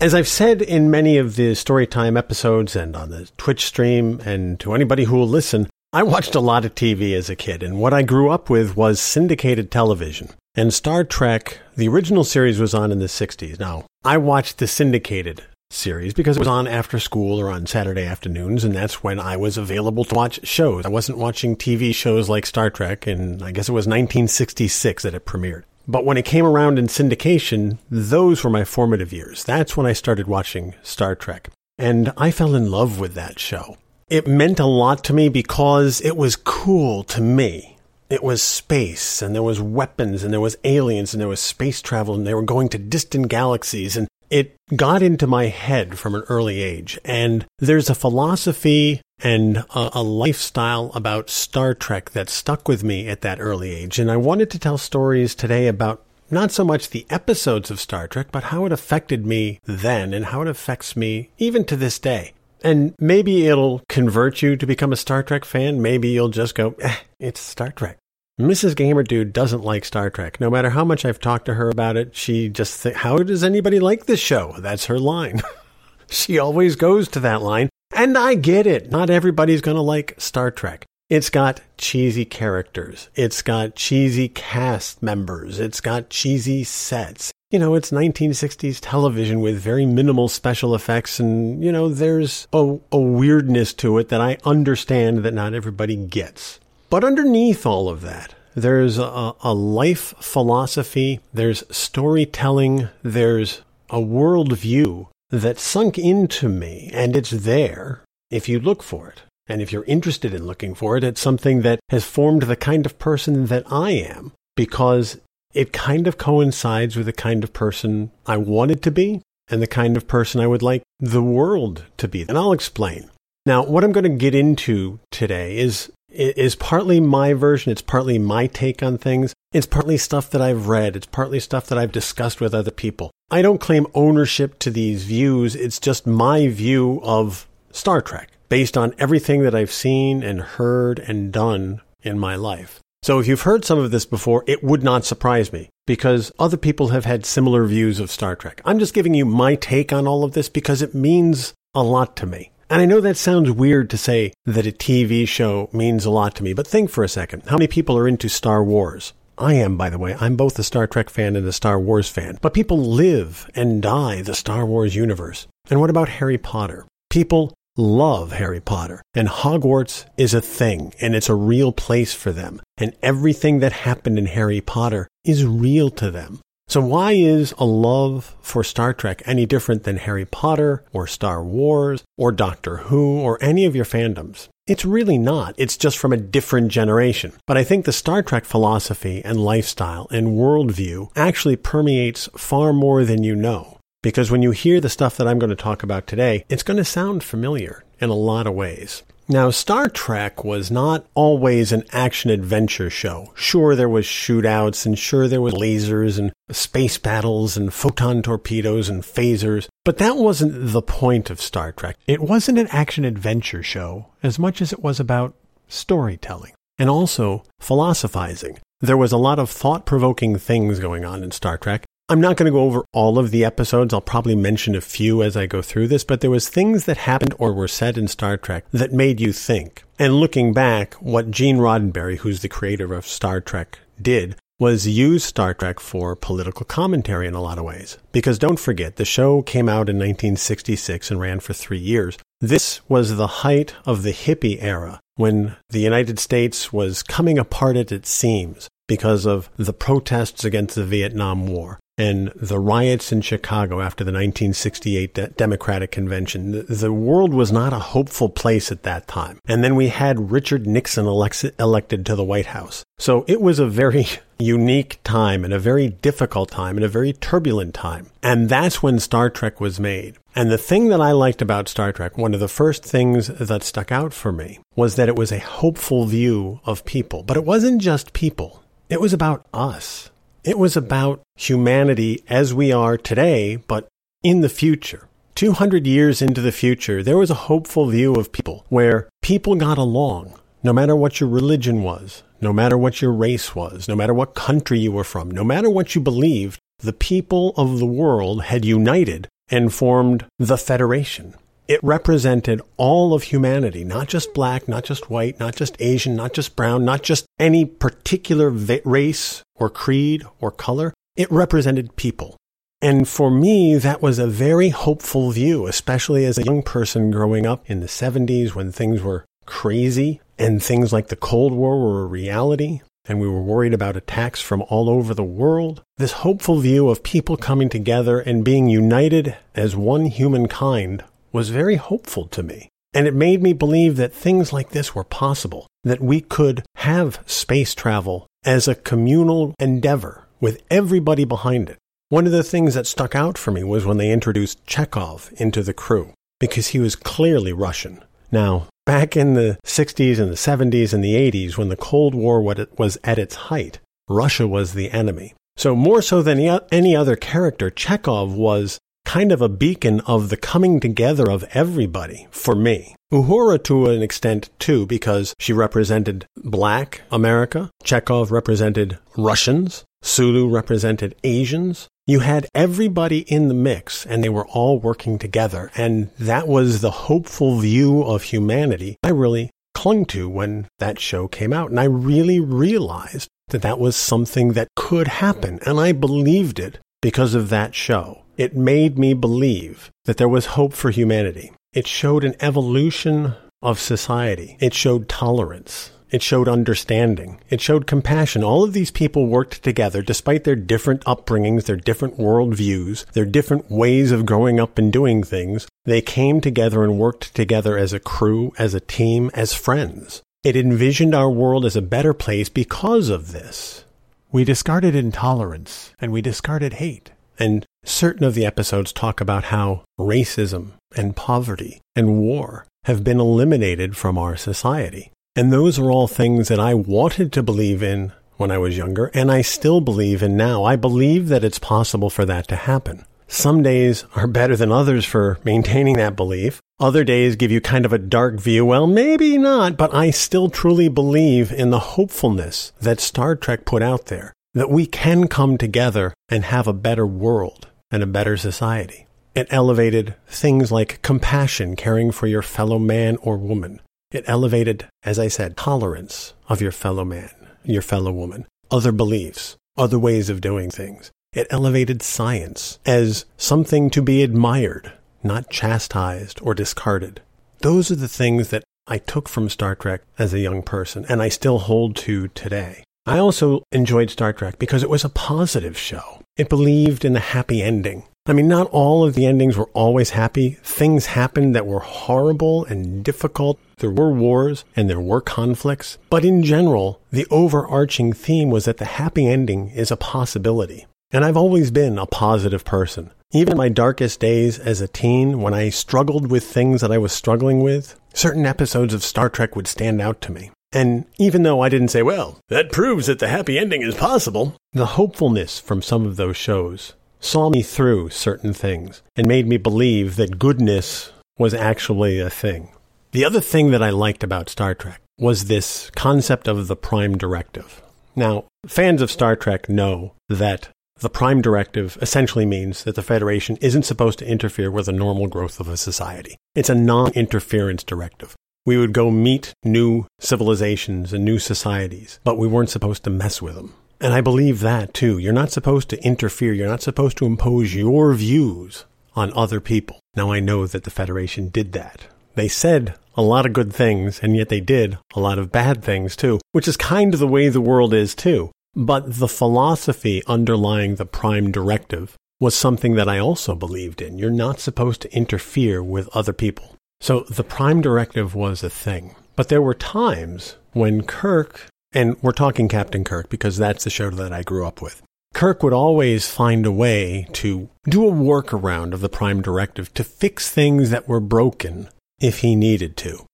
As 0.00 0.14
I've 0.14 0.26
said 0.26 0.62
in 0.62 0.90
many 0.90 1.18
of 1.18 1.36
the 1.36 1.52
Storytime 1.52 2.16
episodes 2.16 2.74
and 2.74 2.96
on 2.96 3.10
the 3.10 3.30
Twitch 3.36 3.66
stream, 3.66 4.18
and 4.24 4.58
to 4.60 4.72
anybody 4.72 5.04
who 5.04 5.16
will 5.16 5.28
listen, 5.28 5.68
I 5.92 6.04
watched 6.04 6.34
a 6.34 6.40
lot 6.40 6.64
of 6.64 6.74
TV 6.74 7.12
as 7.14 7.28
a 7.28 7.36
kid, 7.36 7.62
and 7.62 7.78
what 7.78 7.92
I 7.92 8.00
grew 8.00 8.30
up 8.30 8.48
with 8.48 8.78
was 8.78 8.98
syndicated 8.98 9.70
television. 9.70 10.30
And 10.54 10.72
Star 10.72 11.04
Trek, 11.04 11.58
the 11.76 11.88
original 11.88 12.24
series 12.24 12.58
was 12.58 12.72
on 12.72 12.90
in 12.90 12.98
the 12.98 13.08
60s. 13.08 13.60
Now, 13.60 13.84
I 14.06 14.16
watched 14.16 14.56
the 14.56 14.66
syndicated 14.66 15.42
series 15.70 16.14
because 16.14 16.36
it 16.36 16.40
was 16.40 16.48
on 16.48 16.66
after 16.66 16.98
school 16.98 17.38
or 17.38 17.50
on 17.50 17.66
Saturday 17.66 18.04
afternoons, 18.04 18.64
and 18.64 18.74
that's 18.74 19.02
when 19.02 19.20
I 19.20 19.36
was 19.36 19.58
available 19.58 20.04
to 20.04 20.14
watch 20.14 20.46
shows. 20.46 20.86
I 20.86 20.88
wasn't 20.88 21.18
watching 21.18 21.56
TV 21.56 21.94
shows 21.94 22.28
like 22.28 22.46
Star 22.46 22.70
Trek, 22.70 23.06
and 23.06 23.42
I 23.42 23.52
guess 23.52 23.68
it 23.68 23.72
was 23.72 23.86
1966 23.86 25.02
that 25.02 25.14
it 25.14 25.26
premiered. 25.26 25.64
But 25.86 26.04
when 26.04 26.16
it 26.16 26.24
came 26.24 26.44
around 26.44 26.78
in 26.78 26.86
syndication, 26.86 27.78
those 27.90 28.44
were 28.44 28.50
my 28.50 28.64
formative 28.64 29.12
years. 29.12 29.44
That's 29.44 29.76
when 29.76 29.86
I 29.86 29.92
started 29.92 30.26
watching 30.26 30.74
Star 30.82 31.14
Trek. 31.14 31.50
And 31.78 32.12
I 32.16 32.30
fell 32.30 32.54
in 32.54 32.70
love 32.70 32.98
with 32.98 33.14
that 33.14 33.38
show. 33.38 33.76
It 34.08 34.26
meant 34.26 34.60
a 34.60 34.66
lot 34.66 35.04
to 35.04 35.12
me 35.12 35.28
because 35.28 36.00
it 36.00 36.16
was 36.16 36.36
cool 36.36 37.04
to 37.04 37.20
me. 37.20 37.76
It 38.10 38.22
was 38.22 38.42
space, 38.42 39.20
and 39.20 39.34
there 39.34 39.42
was 39.42 39.60
weapons, 39.60 40.24
and 40.24 40.32
there 40.32 40.40
was 40.40 40.56
aliens, 40.64 41.12
and 41.12 41.20
there 41.20 41.28
was 41.28 41.40
space 41.40 41.82
travel, 41.82 42.14
and 42.14 42.26
they 42.26 42.32
were 42.32 42.42
going 42.42 42.70
to 42.70 42.78
distant 42.78 43.28
galaxies, 43.28 43.98
and 43.98 44.08
it 44.30 44.56
got 44.74 45.02
into 45.02 45.26
my 45.26 45.46
head 45.46 45.98
from 45.98 46.14
an 46.14 46.24
early 46.28 46.62
age. 46.62 46.98
And 47.04 47.46
there's 47.58 47.90
a 47.90 47.94
philosophy 47.94 49.00
and 49.20 49.58
a, 49.74 49.90
a, 49.94 50.02
lifestyle 50.02 50.92
about 50.94 51.30
Star 51.30 51.74
Trek 51.74 52.10
that 52.10 52.28
stuck 52.28 52.68
with 52.68 52.84
me 52.84 53.08
at 53.08 53.22
that 53.22 53.40
early 53.40 53.74
age. 53.74 53.98
And 53.98 54.10
I 54.10 54.16
wanted 54.16 54.50
to 54.50 54.58
tell 54.58 54.78
stories 54.78 55.34
today 55.34 55.66
about 55.66 56.04
not 56.30 56.52
so 56.52 56.64
much 56.64 56.90
the 56.90 57.06
episodes 57.10 57.70
of 57.70 57.80
Star 57.80 58.06
Trek, 58.06 58.28
but 58.30 58.44
how 58.44 58.64
it 58.66 58.72
affected 58.72 59.26
me 59.26 59.60
then 59.64 60.12
and 60.12 60.26
how 60.26 60.42
it 60.42 60.48
affects 60.48 60.96
me 60.96 61.30
even 61.38 61.64
to 61.64 61.76
this 61.76 61.98
day. 61.98 62.32
And 62.62 62.94
maybe 62.98 63.46
it'll 63.46 63.82
convert 63.88 64.42
you 64.42 64.56
to 64.56 64.66
become 64.66 64.92
a 64.92 64.96
Star 64.96 65.22
Trek 65.22 65.44
fan. 65.44 65.80
Maybe 65.80 66.08
you'll 66.08 66.28
just 66.28 66.54
go, 66.54 66.74
eh, 66.80 66.96
it's 67.18 67.40
Star 67.40 67.70
Trek. 67.70 67.98
Mrs. 68.38 68.76
Gamer 68.76 69.02
Dude 69.02 69.32
doesn't 69.32 69.64
like 69.64 69.84
Star 69.84 70.10
Trek. 70.10 70.40
No 70.40 70.48
matter 70.48 70.70
how 70.70 70.84
much 70.84 71.04
I've 71.04 71.18
talked 71.18 71.46
to 71.46 71.54
her 71.54 71.68
about 71.68 71.96
it, 71.96 72.14
she 72.14 72.48
just 72.48 72.84
how 72.84 73.18
does 73.18 73.42
anybody 73.42 73.80
like 73.80 74.06
this 74.06 74.20
show? 74.20 74.54
That's 74.60 74.86
her 74.86 74.98
line. 74.98 75.42
she 76.08 76.38
always 76.38 76.76
goes 76.76 77.08
to 77.08 77.20
that 77.20 77.42
line. 77.42 77.68
And 77.92 78.16
I 78.16 78.34
get 78.34 78.64
it. 78.64 78.92
Not 78.92 79.10
everybody's 79.10 79.60
going 79.60 79.76
to 79.76 79.82
like 79.82 80.14
Star 80.18 80.52
Trek. 80.52 80.84
It's 81.10 81.30
got 81.30 81.62
cheesy 81.78 82.24
characters. 82.24 83.08
It's 83.16 83.42
got 83.42 83.74
cheesy 83.74 84.28
cast 84.28 85.02
members. 85.02 85.58
It's 85.58 85.80
got 85.80 86.08
cheesy 86.08 86.62
sets. 86.62 87.32
You 87.50 87.58
know, 87.58 87.74
it's 87.74 87.90
1960s 87.90 88.78
television 88.80 89.40
with 89.40 89.58
very 89.58 89.86
minimal 89.86 90.28
special 90.28 90.74
effects, 90.74 91.18
and, 91.18 91.64
you 91.64 91.72
know, 91.72 91.88
there's 91.88 92.46
a, 92.52 92.78
a 92.92 93.00
weirdness 93.00 93.72
to 93.74 93.96
it 93.96 94.10
that 94.10 94.20
I 94.20 94.36
understand 94.44 95.20
that 95.24 95.32
not 95.32 95.54
everybody 95.54 95.96
gets. 95.96 96.60
But 96.90 97.04
underneath 97.04 97.66
all 97.66 97.88
of 97.88 98.00
that, 98.02 98.34
there's 98.54 98.98
a, 98.98 99.34
a 99.42 99.54
life 99.54 100.14
philosophy, 100.20 101.20
there's 101.32 101.62
storytelling, 101.70 102.88
there's 103.02 103.62
a 103.90 103.98
worldview 103.98 105.08
that 105.30 105.58
sunk 105.58 105.98
into 105.98 106.48
me, 106.48 106.90
and 106.92 107.14
it's 107.14 107.30
there 107.30 108.02
if 108.30 108.48
you 108.48 108.58
look 108.58 108.82
for 108.82 109.10
it. 109.10 109.22
And 109.46 109.62
if 109.62 109.72
you're 109.72 109.84
interested 109.84 110.34
in 110.34 110.46
looking 110.46 110.74
for 110.74 110.96
it, 110.96 111.04
it's 111.04 111.20
something 111.20 111.62
that 111.62 111.80
has 111.88 112.04
formed 112.04 112.42
the 112.42 112.56
kind 112.56 112.84
of 112.84 112.98
person 112.98 113.46
that 113.46 113.64
I 113.70 113.92
am 113.92 114.32
because 114.56 115.18
it 115.54 115.72
kind 115.72 116.06
of 116.06 116.18
coincides 116.18 116.96
with 116.96 117.06
the 117.06 117.12
kind 117.12 117.42
of 117.42 117.52
person 117.52 118.10
I 118.26 118.36
wanted 118.36 118.82
to 118.82 118.90
be 118.90 119.22
and 119.48 119.62
the 119.62 119.66
kind 119.66 119.96
of 119.96 120.06
person 120.06 120.40
I 120.40 120.46
would 120.46 120.62
like 120.62 120.82
the 121.00 121.22
world 121.22 121.84
to 121.96 122.08
be. 122.08 122.22
And 122.28 122.36
I'll 122.36 122.52
explain. 122.52 123.10
Now, 123.46 123.64
what 123.64 123.84
I'm 123.84 123.92
going 123.92 124.04
to 124.04 124.10
get 124.10 124.34
into 124.34 124.98
today 125.10 125.56
is 125.56 125.90
is 126.10 126.54
partly 126.54 127.00
my 127.00 127.34
version, 127.34 127.72
it's 127.72 127.82
partly 127.82 128.18
my 128.18 128.46
take 128.46 128.82
on 128.82 128.98
things. 128.98 129.34
It's 129.52 129.66
partly 129.66 129.96
stuff 129.96 130.30
that 130.30 130.42
I've 130.42 130.68
read, 130.68 130.96
it's 130.96 131.06
partly 131.06 131.40
stuff 131.40 131.66
that 131.66 131.78
I've 131.78 131.92
discussed 131.92 132.40
with 132.40 132.54
other 132.54 132.70
people. 132.70 133.10
I 133.30 133.42
don't 133.42 133.60
claim 133.60 133.86
ownership 133.94 134.58
to 134.60 134.70
these 134.70 135.04
views, 135.04 135.54
it's 135.54 135.80
just 135.80 136.06
my 136.06 136.48
view 136.48 137.00
of 137.02 137.46
Star 137.72 138.02
Trek 138.02 138.30
based 138.48 138.76
on 138.76 138.94
everything 138.98 139.42
that 139.42 139.54
I've 139.54 139.72
seen 139.72 140.22
and 140.22 140.40
heard 140.40 140.98
and 140.98 141.32
done 141.32 141.80
in 142.02 142.18
my 142.18 142.36
life. 142.36 142.80
So 143.02 143.18
if 143.18 143.26
you've 143.26 143.42
heard 143.42 143.64
some 143.64 143.78
of 143.78 143.90
this 143.90 144.06
before, 144.06 144.44
it 144.46 144.64
would 144.64 144.82
not 144.82 145.04
surprise 145.04 145.52
me 145.52 145.68
because 145.86 146.32
other 146.38 146.56
people 146.56 146.88
have 146.88 147.04
had 147.04 147.24
similar 147.24 147.64
views 147.64 148.00
of 148.00 148.10
Star 148.10 148.34
Trek. 148.34 148.60
I'm 148.64 148.78
just 148.78 148.94
giving 148.94 149.14
you 149.14 149.24
my 149.24 149.54
take 149.54 149.92
on 149.92 150.06
all 150.06 150.24
of 150.24 150.32
this 150.32 150.48
because 150.48 150.82
it 150.82 150.94
means 150.94 151.54
a 151.74 151.82
lot 151.82 152.16
to 152.16 152.26
me. 152.26 152.50
And 152.70 152.82
I 152.82 152.84
know 152.84 153.00
that 153.00 153.16
sounds 153.16 153.50
weird 153.50 153.88
to 153.90 153.96
say 153.96 154.34
that 154.44 154.66
a 154.66 154.72
TV 154.72 155.26
show 155.26 155.70
means 155.72 156.04
a 156.04 156.10
lot 156.10 156.34
to 156.36 156.42
me, 156.42 156.52
but 156.52 156.66
think 156.66 156.90
for 156.90 157.02
a 157.02 157.08
second. 157.08 157.44
How 157.46 157.56
many 157.56 157.66
people 157.66 157.96
are 157.96 158.06
into 158.06 158.28
Star 158.28 158.62
Wars? 158.62 159.14
I 159.38 159.54
am, 159.54 159.78
by 159.78 159.88
the 159.88 159.98
way. 159.98 160.16
I'm 160.20 160.36
both 160.36 160.58
a 160.58 160.62
Star 160.62 160.86
Trek 160.86 161.08
fan 161.08 161.34
and 161.34 161.46
a 161.46 161.52
Star 161.52 161.80
Wars 161.80 162.10
fan. 162.10 162.38
But 162.42 162.52
people 162.52 162.78
live 162.78 163.50
and 163.54 163.80
die 163.80 164.20
the 164.20 164.34
Star 164.34 164.66
Wars 164.66 164.94
universe. 164.94 165.46
And 165.70 165.80
what 165.80 165.88
about 165.88 166.08
Harry 166.08 166.36
Potter? 166.36 166.86
People 167.08 167.54
love 167.78 168.32
Harry 168.32 168.60
Potter. 168.60 169.00
And 169.14 169.28
Hogwarts 169.28 170.04
is 170.18 170.34
a 170.34 170.40
thing, 170.42 170.92
and 171.00 171.14
it's 171.14 171.30
a 171.30 171.34
real 171.34 171.72
place 171.72 172.12
for 172.12 172.32
them. 172.32 172.60
And 172.76 172.94
everything 173.02 173.60
that 173.60 173.72
happened 173.72 174.18
in 174.18 174.26
Harry 174.26 174.60
Potter 174.60 175.08
is 175.24 175.46
real 175.46 175.88
to 175.90 176.10
them. 176.10 176.40
So 176.68 176.82
why 176.82 177.12
is 177.12 177.54
a 177.56 177.64
love 177.64 178.36
for 178.42 178.62
Star 178.62 178.92
Trek 178.92 179.22
any 179.24 179.46
different 179.46 179.84
than 179.84 179.96
Harry 179.96 180.26
Potter 180.26 180.84
or 180.92 181.06
Star 181.06 181.42
Wars 181.42 182.04
or 182.18 182.30
Doctor 182.30 182.76
Who 182.76 183.20
or 183.20 183.42
any 183.42 183.64
of 183.64 183.74
your 183.74 183.86
fandoms? 183.86 184.48
It's 184.66 184.84
really 184.84 185.16
not. 185.16 185.54
It's 185.56 185.78
just 185.78 185.96
from 185.96 186.12
a 186.12 186.18
different 186.18 186.68
generation. 186.70 187.32
But 187.46 187.56
I 187.56 187.64
think 187.64 187.86
the 187.86 187.92
Star 187.92 188.22
Trek 188.22 188.44
philosophy 188.44 189.22
and 189.24 189.42
lifestyle 189.42 190.08
and 190.10 190.36
worldview 190.36 191.08
actually 191.16 191.56
permeates 191.56 192.28
far 192.36 192.74
more 192.74 193.02
than 193.02 193.22
you 193.22 193.34
know. 193.34 193.78
Because 194.02 194.30
when 194.30 194.42
you 194.42 194.50
hear 194.50 194.78
the 194.78 194.90
stuff 194.90 195.16
that 195.16 195.26
I'm 195.26 195.38
going 195.38 195.48
to 195.48 195.56
talk 195.56 195.82
about 195.82 196.06
today, 196.06 196.44
it's 196.50 196.62
going 196.62 196.76
to 196.76 196.84
sound 196.84 197.24
familiar 197.24 197.82
in 197.98 198.10
a 198.10 198.14
lot 198.14 198.46
of 198.46 198.52
ways. 198.52 199.04
Now, 199.30 199.50
Star 199.50 199.90
Trek 199.90 200.42
was 200.42 200.70
not 200.70 201.04
always 201.14 201.70
an 201.70 201.84
action 201.92 202.30
adventure 202.30 202.88
show. 202.88 203.30
Sure, 203.34 203.76
there 203.76 203.88
was 203.88 204.06
shootouts, 204.06 204.86
and 204.86 204.98
sure, 204.98 205.28
there 205.28 205.42
was 205.42 205.52
lasers 205.52 206.18
and 206.18 206.32
space 206.50 206.96
battles 206.96 207.54
and 207.54 207.72
photon 207.72 208.22
torpedoes 208.22 208.88
and 208.88 209.02
phasers, 209.02 209.68
but 209.84 209.98
that 209.98 210.16
wasn't 210.16 210.72
the 210.72 210.80
point 210.80 211.28
of 211.28 211.42
Star 211.42 211.72
Trek. 211.72 211.98
It 212.06 212.22
wasn't 212.22 212.58
an 212.58 212.68
action 212.68 213.04
adventure 213.04 213.62
show 213.62 214.06
as 214.22 214.38
much 214.38 214.62
as 214.62 214.72
it 214.72 214.82
was 214.82 214.98
about 214.98 215.34
storytelling 215.68 216.52
and 216.78 216.88
also 216.88 217.42
philosophizing. 217.60 218.58
There 218.80 218.96
was 218.96 219.12
a 219.12 219.18
lot 219.18 219.38
of 219.38 219.50
thought 219.50 219.84
provoking 219.84 220.38
things 220.38 220.78
going 220.78 221.04
on 221.04 221.22
in 221.22 221.32
Star 221.32 221.58
Trek, 221.58 221.84
I'm 222.10 222.22
not 222.22 222.38
going 222.38 222.46
to 222.46 222.56
go 222.56 222.64
over 222.64 222.86
all 222.94 223.18
of 223.18 223.30
the 223.30 223.44
episodes. 223.44 223.92
I'll 223.92 224.00
probably 224.00 224.34
mention 224.34 224.74
a 224.74 224.80
few 224.80 225.22
as 225.22 225.36
I 225.36 225.44
go 225.44 225.60
through 225.60 225.88
this, 225.88 226.04
but 226.04 226.22
there 226.22 226.30
was 226.30 226.48
things 226.48 226.86
that 226.86 226.96
happened 226.96 227.34
or 227.38 227.52
were 227.52 227.68
said 227.68 227.98
in 227.98 228.08
Star 228.08 228.38
Trek 228.38 228.64
that 228.72 228.94
made 228.94 229.20
you 229.20 229.30
think. 229.30 229.84
And 229.98 230.14
looking 230.14 230.54
back, 230.54 230.94
what 230.94 231.30
Gene 231.30 231.58
Roddenberry, 231.58 232.16
who's 232.16 232.40
the 232.40 232.48
creator 232.48 232.94
of 232.94 233.06
Star 233.06 233.42
Trek, 233.42 233.80
did 234.00 234.36
was 234.58 234.88
use 234.88 235.22
Star 235.22 235.52
Trek 235.52 235.80
for 235.80 236.16
political 236.16 236.64
commentary 236.64 237.26
in 237.28 237.34
a 237.34 237.42
lot 237.42 237.58
of 237.58 237.64
ways. 237.64 237.98
Because 238.10 238.38
don't 238.38 238.58
forget, 238.58 238.96
the 238.96 239.04
show 239.04 239.42
came 239.42 239.68
out 239.68 239.90
in 239.90 239.96
1966 239.96 241.10
and 241.10 241.20
ran 241.20 241.40
for 241.40 241.52
three 241.52 241.78
years. 241.78 242.16
This 242.40 242.80
was 242.88 243.16
the 243.16 243.26
height 243.26 243.74
of 243.84 244.02
the 244.02 244.14
hippie 244.14 244.62
era 244.62 244.98
when 245.16 245.56
the 245.68 245.80
United 245.80 246.18
States 246.18 246.72
was 246.72 247.02
coming 247.02 247.38
apart 247.38 247.76
at 247.76 247.92
its 247.92 248.08
seams 248.08 248.66
because 248.86 249.26
of 249.26 249.50
the 249.58 249.74
protests 249.74 250.42
against 250.42 250.74
the 250.74 250.84
Vietnam 250.86 251.46
War 251.46 251.78
and 251.98 252.28
the 252.36 252.60
riots 252.60 253.12
in 253.12 253.20
Chicago 253.20 253.80
after 253.80 254.04
the 254.04 254.12
1968 254.12 255.14
de- 255.14 255.28
Democratic 255.30 255.90
Convention. 255.90 256.52
The, 256.52 256.62
the, 256.62 256.92
world 256.92 257.34
was 257.34 257.52
not 257.52 257.72
a 257.72 257.78
hopeful 257.78 258.28
place 258.28 258.70
at 258.70 258.84
that 258.84 259.08
time. 259.08 259.40
And 259.46 259.62
then 259.62 259.74
we 259.74 259.88
had 259.88 260.30
Richard 260.30 260.66
Nixon 260.66 261.06
elected 261.06 262.06
to 262.06 262.16
the 262.16 262.24
White 262.24 262.46
House. 262.46 262.84
So 262.98 263.24
it 263.26 263.40
was 263.40 263.58
a 263.58 263.66
very 263.66 264.06
unique 264.38 265.00
time 265.02 265.44
and 265.44 265.52
a 265.52 265.58
very 265.58 265.88
difficult 265.88 266.50
time 266.50 266.76
and 266.76 266.84
a 266.84 266.88
very 266.88 267.12
turbulent 267.12 267.74
time. 267.74 268.06
And 268.22 268.48
that's 268.48 268.82
when 268.82 269.00
Star 269.00 269.28
Trek 269.28 269.60
was 269.60 269.80
made. 269.80 270.16
And 270.36 270.50
the 270.52 270.58
thing 270.58 270.88
that 270.88 271.00
I 271.00 271.10
liked 271.12 271.42
about 271.42 271.68
Star 271.68 271.92
Trek, 271.92 272.16
one 272.16 272.32
of 272.32 272.40
the 272.40 272.48
first 272.48 272.84
things 272.84 273.26
that 273.26 273.64
stuck 273.64 273.90
out 273.90 274.12
for 274.12 274.30
me, 274.30 274.60
was 274.76 274.94
that 274.94 275.08
it 275.08 275.16
was 275.16 275.32
a 275.32 275.40
hopeful 275.40 276.06
view 276.06 276.60
of 276.64 276.84
people. 276.84 277.24
But 277.24 277.36
it 277.36 277.44
wasn't 277.44 277.82
just 277.82 278.12
people. 278.12 278.62
It 278.88 279.00
was 279.00 279.12
about 279.12 279.46
us. 279.52 280.10
It 280.44 280.58
was 280.58 280.76
about 280.76 281.22
humanity 281.36 282.22
as 282.28 282.54
we 282.54 282.70
are 282.70 282.96
today, 282.96 283.56
but 283.56 283.88
in 284.22 284.40
the 284.40 284.48
future. 284.48 285.08
200 285.34 285.86
years 285.86 286.22
into 286.22 286.40
the 286.40 286.52
future, 286.52 287.02
there 287.02 287.18
was 287.18 287.30
a 287.30 287.48
hopeful 287.50 287.88
view 287.88 288.14
of 288.14 288.32
people 288.32 288.64
where 288.68 289.08
people 289.20 289.56
got 289.56 289.78
along, 289.78 290.34
no 290.62 290.72
matter 290.72 290.94
what 290.94 291.18
your 291.20 291.28
religion 291.28 291.82
was, 291.82 292.22
no 292.40 292.52
matter 292.52 292.78
what 292.78 293.02
your 293.02 293.12
race 293.12 293.54
was, 293.54 293.88
no 293.88 293.96
matter 293.96 294.14
what 294.14 294.34
country 294.34 294.78
you 294.78 294.92
were 294.92 295.04
from, 295.04 295.28
no 295.28 295.42
matter 295.42 295.68
what 295.68 295.94
you 295.94 296.00
believed, 296.00 296.60
the 296.78 296.92
people 296.92 297.52
of 297.56 297.80
the 297.80 297.86
world 297.86 298.44
had 298.44 298.64
united 298.64 299.28
and 299.48 299.74
formed 299.74 300.24
the 300.38 300.58
Federation. 300.58 301.34
It 301.68 301.84
represented 301.84 302.62
all 302.78 303.12
of 303.12 303.24
humanity, 303.24 303.84
not 303.84 304.08
just 304.08 304.32
black, 304.32 304.66
not 304.68 304.84
just 304.84 305.10
white, 305.10 305.38
not 305.38 305.54
just 305.54 305.76
Asian, 305.78 306.16
not 306.16 306.32
just 306.32 306.56
brown, 306.56 306.86
not 306.86 307.02
just 307.02 307.26
any 307.38 307.66
particular 307.66 308.48
race 308.48 309.42
or 309.54 309.68
creed 309.68 310.24
or 310.40 310.50
color. 310.50 310.94
It 311.14 311.30
represented 311.30 311.94
people. 311.96 312.38
And 312.80 313.06
for 313.06 313.30
me, 313.30 313.76
that 313.76 314.00
was 314.00 314.18
a 314.18 314.26
very 314.26 314.70
hopeful 314.70 315.30
view, 315.30 315.66
especially 315.66 316.24
as 316.24 316.38
a 316.38 316.44
young 316.44 316.62
person 316.62 317.10
growing 317.10 317.44
up 317.44 317.68
in 317.68 317.80
the 317.80 317.86
70s 317.86 318.54
when 318.54 318.72
things 318.72 319.02
were 319.02 319.26
crazy 319.44 320.22
and 320.38 320.62
things 320.62 320.90
like 320.90 321.08
the 321.08 321.16
Cold 321.16 321.52
War 321.52 321.78
were 321.78 322.04
a 322.04 322.06
reality 322.06 322.80
and 323.04 323.20
we 323.20 323.28
were 323.28 323.42
worried 323.42 323.74
about 323.74 323.96
attacks 323.96 324.40
from 324.40 324.62
all 324.68 324.88
over 324.88 325.12
the 325.12 325.24
world. 325.24 325.82
This 325.96 326.12
hopeful 326.12 326.60
view 326.60 326.88
of 326.88 327.02
people 327.02 327.36
coming 327.36 327.68
together 327.68 328.20
and 328.20 328.44
being 328.44 328.68
united 328.68 329.36
as 329.54 329.74
one 329.74 330.06
humankind 330.06 331.02
was 331.38 331.50
very 331.50 331.76
hopeful 331.76 332.26
to 332.26 332.42
me. 332.42 332.68
And 332.92 333.06
it 333.06 333.14
made 333.14 333.40
me 333.40 333.52
believe 333.52 333.96
that 333.96 334.12
things 334.12 334.52
like 334.52 334.70
this 334.70 334.92
were 334.92 335.04
possible, 335.04 335.68
that 335.84 336.00
we 336.00 336.20
could 336.20 336.64
have 336.78 337.22
space 337.26 337.76
travel 337.76 338.26
as 338.44 338.66
a 338.66 338.74
communal 338.74 339.54
endeavor 339.60 340.26
with 340.40 340.64
everybody 340.68 341.24
behind 341.24 341.70
it. 341.70 341.78
One 342.08 342.26
of 342.26 342.32
the 342.32 342.42
things 342.42 342.74
that 342.74 342.88
stuck 342.88 343.14
out 343.14 343.38
for 343.38 343.52
me 343.52 343.62
was 343.62 343.86
when 343.86 343.98
they 343.98 344.10
introduced 344.10 344.66
Chekov 344.66 345.32
into 345.34 345.62
the 345.62 345.72
crew, 345.72 346.12
because 346.40 346.68
he 346.68 346.80
was 346.80 346.96
clearly 346.96 347.52
Russian. 347.52 348.02
Now, 348.32 348.66
back 348.84 349.16
in 349.16 349.34
the 349.34 349.58
60s 349.64 350.18
and 350.18 350.32
the 350.32 350.34
70s 350.34 350.92
and 350.92 351.04
the 351.04 351.14
80s, 351.14 351.56
when 351.56 351.68
the 351.68 351.76
Cold 351.76 352.16
War 352.16 352.42
was 352.42 352.98
at 353.04 353.18
its 353.18 353.36
height, 353.36 353.78
Russia 354.08 354.48
was 354.48 354.72
the 354.72 354.90
enemy. 354.90 355.34
So, 355.56 355.76
more 355.76 356.02
so 356.02 356.20
than 356.20 356.40
any 356.72 356.96
other 356.96 357.14
character, 357.14 357.70
Chekov 357.70 358.34
was 358.34 358.80
kind 359.08 359.32
of 359.32 359.40
a 359.40 359.48
beacon 359.48 360.00
of 360.00 360.28
the 360.28 360.36
coming 360.36 360.78
together 360.78 361.30
of 361.30 361.42
everybody 361.54 362.28
for 362.30 362.54
me. 362.54 362.94
Uhura 363.10 363.64
to 363.64 363.86
an 363.86 364.02
extent 364.02 364.50
too, 364.58 364.84
because 364.84 365.34
she 365.38 365.50
represented 365.50 366.26
black 366.36 367.00
America. 367.10 367.70
Chekov 367.82 368.30
represented 368.30 368.98
Russians. 369.16 369.84
Sulu 370.02 370.46
represented 370.46 371.14
Asians. 371.24 371.88
You 372.06 372.20
had 372.20 372.48
everybody 372.54 373.20
in 373.20 373.48
the 373.48 373.54
mix 373.54 374.04
and 374.04 374.22
they 374.22 374.28
were 374.28 374.46
all 374.48 374.78
working 374.78 375.18
together. 375.18 375.70
And 375.74 376.10
that 376.18 376.46
was 376.46 376.82
the 376.82 377.08
hopeful 377.08 377.60
view 377.60 378.02
of 378.02 378.24
humanity 378.24 378.96
I 379.02 379.08
really 379.08 379.50
clung 379.72 380.04
to 380.06 380.28
when 380.28 380.68
that 380.80 381.00
show 381.00 381.28
came 381.28 381.54
out. 381.54 381.70
And 381.70 381.80
I 381.80 381.84
really 381.84 382.40
realized 382.40 383.30
that 383.48 383.62
that 383.62 383.78
was 383.78 383.96
something 383.96 384.52
that 384.52 384.68
could 384.76 385.08
happen. 385.08 385.60
And 385.64 385.80
I 385.80 385.92
believed 385.92 386.58
it 386.58 386.78
because 387.00 387.32
of 387.32 387.48
that 387.48 387.74
show. 387.74 388.24
It 388.38 388.56
made 388.56 388.96
me 388.96 389.14
believe 389.14 389.90
that 390.04 390.16
there 390.16 390.28
was 390.28 390.54
hope 390.56 390.72
for 390.72 390.90
humanity. 390.90 391.50
It 391.72 391.88
showed 391.88 392.22
an 392.22 392.36
evolution 392.40 393.34
of 393.60 393.80
society. 393.80 394.56
It 394.60 394.72
showed 394.72 395.08
tolerance. 395.08 395.90
It 396.12 396.22
showed 396.22 396.48
understanding. 396.48 397.40
It 397.50 397.60
showed 397.60 397.88
compassion. 397.88 398.44
All 398.44 398.62
of 398.62 398.74
these 398.74 398.92
people 398.92 399.26
worked 399.26 399.64
together 399.64 400.02
despite 400.02 400.44
their 400.44 400.54
different 400.54 401.02
upbringings, 401.04 401.64
their 401.64 401.76
different 401.76 402.16
worldviews, 402.16 403.04
their 403.12 403.26
different 403.26 403.70
ways 403.70 404.12
of 404.12 404.24
growing 404.24 404.60
up 404.60 404.78
and 404.78 404.92
doing 404.92 405.24
things. 405.24 405.66
They 405.84 406.00
came 406.00 406.40
together 406.40 406.84
and 406.84 406.96
worked 406.96 407.34
together 407.34 407.76
as 407.76 407.92
a 407.92 408.00
crew, 408.00 408.52
as 408.56 408.72
a 408.72 408.80
team, 408.80 409.32
as 409.34 409.52
friends. 409.52 410.22
It 410.44 410.56
envisioned 410.56 411.14
our 411.14 411.28
world 411.28 411.66
as 411.66 411.74
a 411.74 411.82
better 411.82 412.14
place 412.14 412.48
because 412.48 413.08
of 413.08 413.32
this. 413.32 413.84
We 414.30 414.44
discarded 414.44 414.94
intolerance 414.94 415.92
and 416.00 416.12
we 416.12 416.22
discarded 416.22 416.74
hate. 416.74 417.10
And 417.38 417.66
certain 417.84 418.24
of 418.24 418.34
the 418.34 418.46
episodes 418.46 418.92
talk 418.92 419.20
about 419.20 419.44
how 419.44 419.84
racism 419.98 420.72
and 420.96 421.16
poverty 421.16 421.80
and 421.94 422.18
war 422.18 422.66
have 422.84 423.04
been 423.04 423.20
eliminated 423.20 423.96
from 423.96 424.16
our 424.18 424.36
society. 424.36 425.10
And 425.36 425.52
those 425.52 425.78
are 425.78 425.90
all 425.90 426.08
things 426.08 426.48
that 426.48 426.58
I 426.58 426.74
wanted 426.74 427.32
to 427.32 427.42
believe 427.42 427.82
in 427.82 428.12
when 428.36 428.50
I 428.50 428.58
was 428.58 428.76
younger, 428.76 429.10
and 429.14 429.30
I 429.30 429.42
still 429.42 429.80
believe 429.80 430.22
in 430.22 430.36
now. 430.36 430.64
I 430.64 430.76
believe 430.76 431.28
that 431.28 431.44
it's 431.44 431.58
possible 431.58 432.10
for 432.10 432.24
that 432.24 432.48
to 432.48 432.56
happen. 432.56 433.04
Some 433.26 433.62
days 433.62 434.04
are 434.16 434.26
better 434.26 434.56
than 434.56 434.72
others 434.72 435.04
for 435.04 435.38
maintaining 435.44 435.96
that 435.96 436.16
belief. 436.16 436.60
Other 436.80 437.04
days 437.04 437.36
give 437.36 437.50
you 437.50 437.60
kind 437.60 437.84
of 437.84 437.92
a 437.92 437.98
dark 437.98 438.40
view. 438.40 438.64
Well, 438.64 438.86
maybe 438.86 439.36
not, 439.36 439.76
but 439.76 439.92
I 439.92 440.10
still 440.10 440.48
truly 440.48 440.88
believe 440.88 441.52
in 441.52 441.70
the 441.70 441.78
hopefulness 441.78 442.72
that 442.80 443.00
Star 443.00 443.36
Trek 443.36 443.64
put 443.64 443.82
out 443.82 444.06
there 444.06 444.32
that 444.58 444.70
we 444.70 444.86
can 444.86 445.28
come 445.28 445.58
together 445.58 446.14
and 446.28 446.44
have 446.44 446.66
a 446.66 446.72
better 446.72 447.06
world 447.06 447.68
and 447.90 448.02
a 448.02 448.06
better 448.06 448.36
society. 448.36 449.06
It 449.34 449.46
elevated 449.50 450.14
things 450.26 450.72
like 450.72 451.02
compassion, 451.02 451.76
caring 451.76 452.10
for 452.10 452.26
your 452.26 452.42
fellow 452.42 452.78
man 452.78 453.16
or 453.18 453.36
woman. 453.36 453.80
It 454.10 454.24
elevated, 454.26 454.88
as 455.02 455.18
I 455.18 455.28
said, 455.28 455.56
tolerance 455.56 456.34
of 456.48 456.60
your 456.60 456.72
fellow 456.72 457.04
man, 457.04 457.30
your 457.62 457.82
fellow 457.82 458.10
woman, 458.10 458.46
other 458.70 458.90
beliefs, 458.90 459.56
other 459.76 459.98
ways 459.98 460.30
of 460.30 460.40
doing 460.40 460.70
things. 460.70 461.10
It 461.32 461.46
elevated 461.50 462.02
science 462.02 462.78
as 462.86 463.26
something 463.36 463.90
to 463.90 464.02
be 464.02 464.22
admired, 464.22 464.92
not 465.22 465.50
chastised 465.50 466.40
or 466.42 466.54
discarded. 466.54 467.20
Those 467.60 467.90
are 467.90 467.96
the 467.96 468.08
things 468.08 468.48
that 468.48 468.64
I 468.86 468.98
took 468.98 469.28
from 469.28 469.50
Star 469.50 469.74
Trek 469.74 470.02
as 470.18 470.32
a 470.32 470.40
young 470.40 470.62
person, 470.62 471.04
and 471.08 471.20
I 471.20 471.28
still 471.28 471.58
hold 471.58 471.94
to 471.96 472.28
today. 472.28 472.82
I 473.08 473.18
also 473.18 473.62
enjoyed 473.72 474.10
Star 474.10 474.32
Trek 474.32 474.58
because 474.58 474.82
it 474.82 474.90
was 474.90 475.04
a 475.04 475.08
positive 475.08 475.78
show. 475.78 476.22
It 476.36 476.48
believed 476.48 477.04
in 477.04 477.14
the 477.14 477.20
happy 477.20 477.62
ending. 477.62 478.04
I 478.26 478.34
mean, 478.34 478.48
not 478.48 478.68
all 478.70 479.04
of 479.04 479.14
the 479.14 479.24
endings 479.24 479.56
were 479.56 479.70
always 479.72 480.10
happy. 480.10 480.58
Things 480.62 481.06
happened 481.06 481.54
that 481.54 481.66
were 481.66 481.80
horrible 481.80 482.66
and 482.66 483.02
difficult. 483.02 483.58
There 483.78 483.90
were 483.90 484.12
wars 484.12 484.66
and 484.76 484.90
there 484.90 485.00
were 485.00 485.22
conflicts. 485.22 485.96
But 486.10 486.26
in 486.26 486.42
general, 486.42 487.00
the 487.10 487.26
overarching 487.30 488.12
theme 488.12 488.50
was 488.50 488.66
that 488.66 488.76
the 488.76 488.84
happy 488.84 489.26
ending 489.26 489.70
is 489.70 489.90
a 489.90 489.96
possibility. 489.96 490.86
And 491.10 491.24
I've 491.24 491.38
always 491.38 491.70
been 491.70 491.98
a 491.98 492.04
positive 492.04 492.66
person. 492.66 493.10
Even 493.32 493.56
my 493.56 493.70
darkest 493.70 494.20
days 494.20 494.58
as 494.58 494.82
a 494.82 494.88
teen, 494.88 495.40
when 495.40 495.54
I 495.54 495.70
struggled 495.70 496.30
with 496.30 496.44
things 496.44 496.82
that 496.82 496.92
I 496.92 496.98
was 496.98 497.12
struggling 497.12 497.62
with, 497.62 497.98
certain 498.12 498.44
episodes 498.44 498.92
of 498.92 499.02
Star 499.02 499.30
Trek 499.30 499.56
would 499.56 499.66
stand 499.66 500.02
out 500.02 500.20
to 500.22 500.32
me. 500.32 500.50
And 500.72 501.06
even 501.18 501.42
though 501.42 501.60
I 501.60 501.68
didn't 501.68 501.88
say, 501.88 502.02
well, 502.02 502.38
that 502.48 502.72
proves 502.72 503.06
that 503.06 503.18
the 503.18 503.28
happy 503.28 503.58
ending 503.58 503.82
is 503.82 503.94
possible, 503.94 504.54
the 504.72 504.86
hopefulness 504.86 505.58
from 505.58 505.80
some 505.82 506.04
of 506.04 506.16
those 506.16 506.36
shows 506.36 506.94
saw 507.20 507.48
me 507.48 507.62
through 507.62 508.10
certain 508.10 508.52
things 508.52 509.02
and 509.16 509.26
made 509.26 509.46
me 509.46 509.56
believe 509.56 510.16
that 510.16 510.38
goodness 510.38 511.10
was 511.38 511.54
actually 511.54 512.20
a 512.20 512.30
thing. 512.30 512.68
The 513.12 513.24
other 513.24 513.40
thing 513.40 513.70
that 513.70 513.82
I 513.82 513.90
liked 513.90 514.22
about 514.22 514.50
Star 514.50 514.74
Trek 514.74 515.00
was 515.18 515.46
this 515.46 515.90
concept 515.96 516.46
of 516.46 516.68
the 516.68 516.76
prime 516.76 517.16
directive. 517.16 517.82
Now, 518.14 518.44
fans 518.66 519.00
of 519.00 519.10
Star 519.10 519.36
Trek 519.36 519.68
know 519.68 520.12
that 520.28 520.68
the 521.00 521.08
prime 521.08 521.40
directive 521.40 521.96
essentially 522.02 522.44
means 522.44 522.84
that 522.84 522.96
the 522.96 523.02
Federation 523.02 523.56
isn't 523.60 523.84
supposed 523.84 524.18
to 524.18 524.28
interfere 524.28 524.70
with 524.70 524.86
the 524.86 524.92
normal 524.92 525.28
growth 525.28 525.60
of 525.60 525.68
a 525.68 525.76
society. 525.76 526.36
It's 526.54 526.68
a 526.68 526.74
non 526.74 527.12
interference 527.12 527.84
directive. 527.84 528.34
We 528.68 528.76
would 528.76 528.92
go 528.92 529.10
meet 529.10 529.54
new 529.64 530.04
civilizations 530.20 531.14
and 531.14 531.24
new 531.24 531.38
societies, 531.38 532.20
but 532.22 532.36
we 532.36 532.46
weren't 532.46 532.68
supposed 532.68 533.02
to 533.04 533.08
mess 533.08 533.40
with 533.40 533.54
them. 533.54 533.72
And 533.98 534.12
I 534.12 534.20
believe 534.20 534.60
that 534.60 534.92
too. 534.92 535.16
You're 535.16 535.32
not 535.32 535.50
supposed 535.50 535.88
to 535.88 536.04
interfere. 536.04 536.52
You're 536.52 536.68
not 536.68 536.82
supposed 536.82 537.16
to 537.16 537.24
impose 537.24 537.74
your 537.74 538.12
views 538.12 538.84
on 539.16 539.32
other 539.32 539.58
people. 539.58 540.00
Now 540.14 540.32
I 540.32 540.40
know 540.40 540.66
that 540.66 540.84
the 540.84 540.90
Federation 540.90 541.48
did 541.48 541.72
that. 541.72 542.08
They 542.34 542.46
said 542.46 542.92
a 543.14 543.22
lot 543.22 543.46
of 543.46 543.54
good 543.54 543.72
things, 543.72 544.20
and 544.22 544.36
yet 544.36 544.50
they 544.50 544.60
did 544.60 544.98
a 545.14 545.20
lot 545.20 545.38
of 545.38 545.50
bad 545.50 545.82
things 545.82 546.14
too, 546.14 546.38
which 546.52 546.68
is 546.68 546.76
kind 546.76 547.14
of 547.14 547.20
the 547.20 547.26
way 547.26 547.48
the 547.48 547.62
world 547.62 547.94
is 547.94 548.14
too. 548.14 548.52
But 548.74 549.14
the 549.14 549.28
philosophy 549.28 550.22
underlying 550.26 550.96
the 550.96 551.06
prime 551.06 551.50
directive 551.50 552.16
was 552.38 552.54
something 552.54 552.96
that 552.96 553.08
I 553.08 553.18
also 553.18 553.54
believed 553.54 554.02
in. 554.02 554.18
You're 554.18 554.30
not 554.30 554.60
supposed 554.60 555.00
to 555.00 555.16
interfere 555.16 555.82
with 555.82 556.14
other 556.14 556.34
people. 556.34 556.77
So 557.00 557.20
the 557.20 557.44
prime 557.44 557.80
directive 557.80 558.34
was 558.34 558.62
a 558.62 558.70
thing. 558.70 559.14
But 559.36 559.48
there 559.48 559.62
were 559.62 559.74
times 559.74 560.56
when 560.72 561.04
Kirk 561.04 561.68
and 561.92 562.16
we're 562.22 562.32
talking 562.32 562.68
Captain 562.68 563.04
Kirk 563.04 563.28
because 563.28 563.56
that's 563.56 563.84
the 563.84 563.90
show 563.90 564.10
that 564.10 564.32
I 564.32 564.42
grew 564.42 564.66
up 564.66 564.82
with. 564.82 565.02
Kirk 565.34 565.62
would 565.62 565.72
always 565.72 566.28
find 566.28 566.66
a 566.66 566.72
way 566.72 567.28
to 567.34 567.68
do 567.84 568.06
a 568.06 568.12
workaround 568.12 568.92
of 568.92 569.00
the 569.00 569.08
Prime 569.08 569.40
Directive 569.42 569.92
to 569.94 570.04
fix 570.04 570.50
things 570.50 570.90
that 570.90 571.08
were 571.08 571.20
broken 571.20 571.88
if 572.20 572.40
he 572.40 572.56
needed 572.56 572.96
to. 572.98 573.24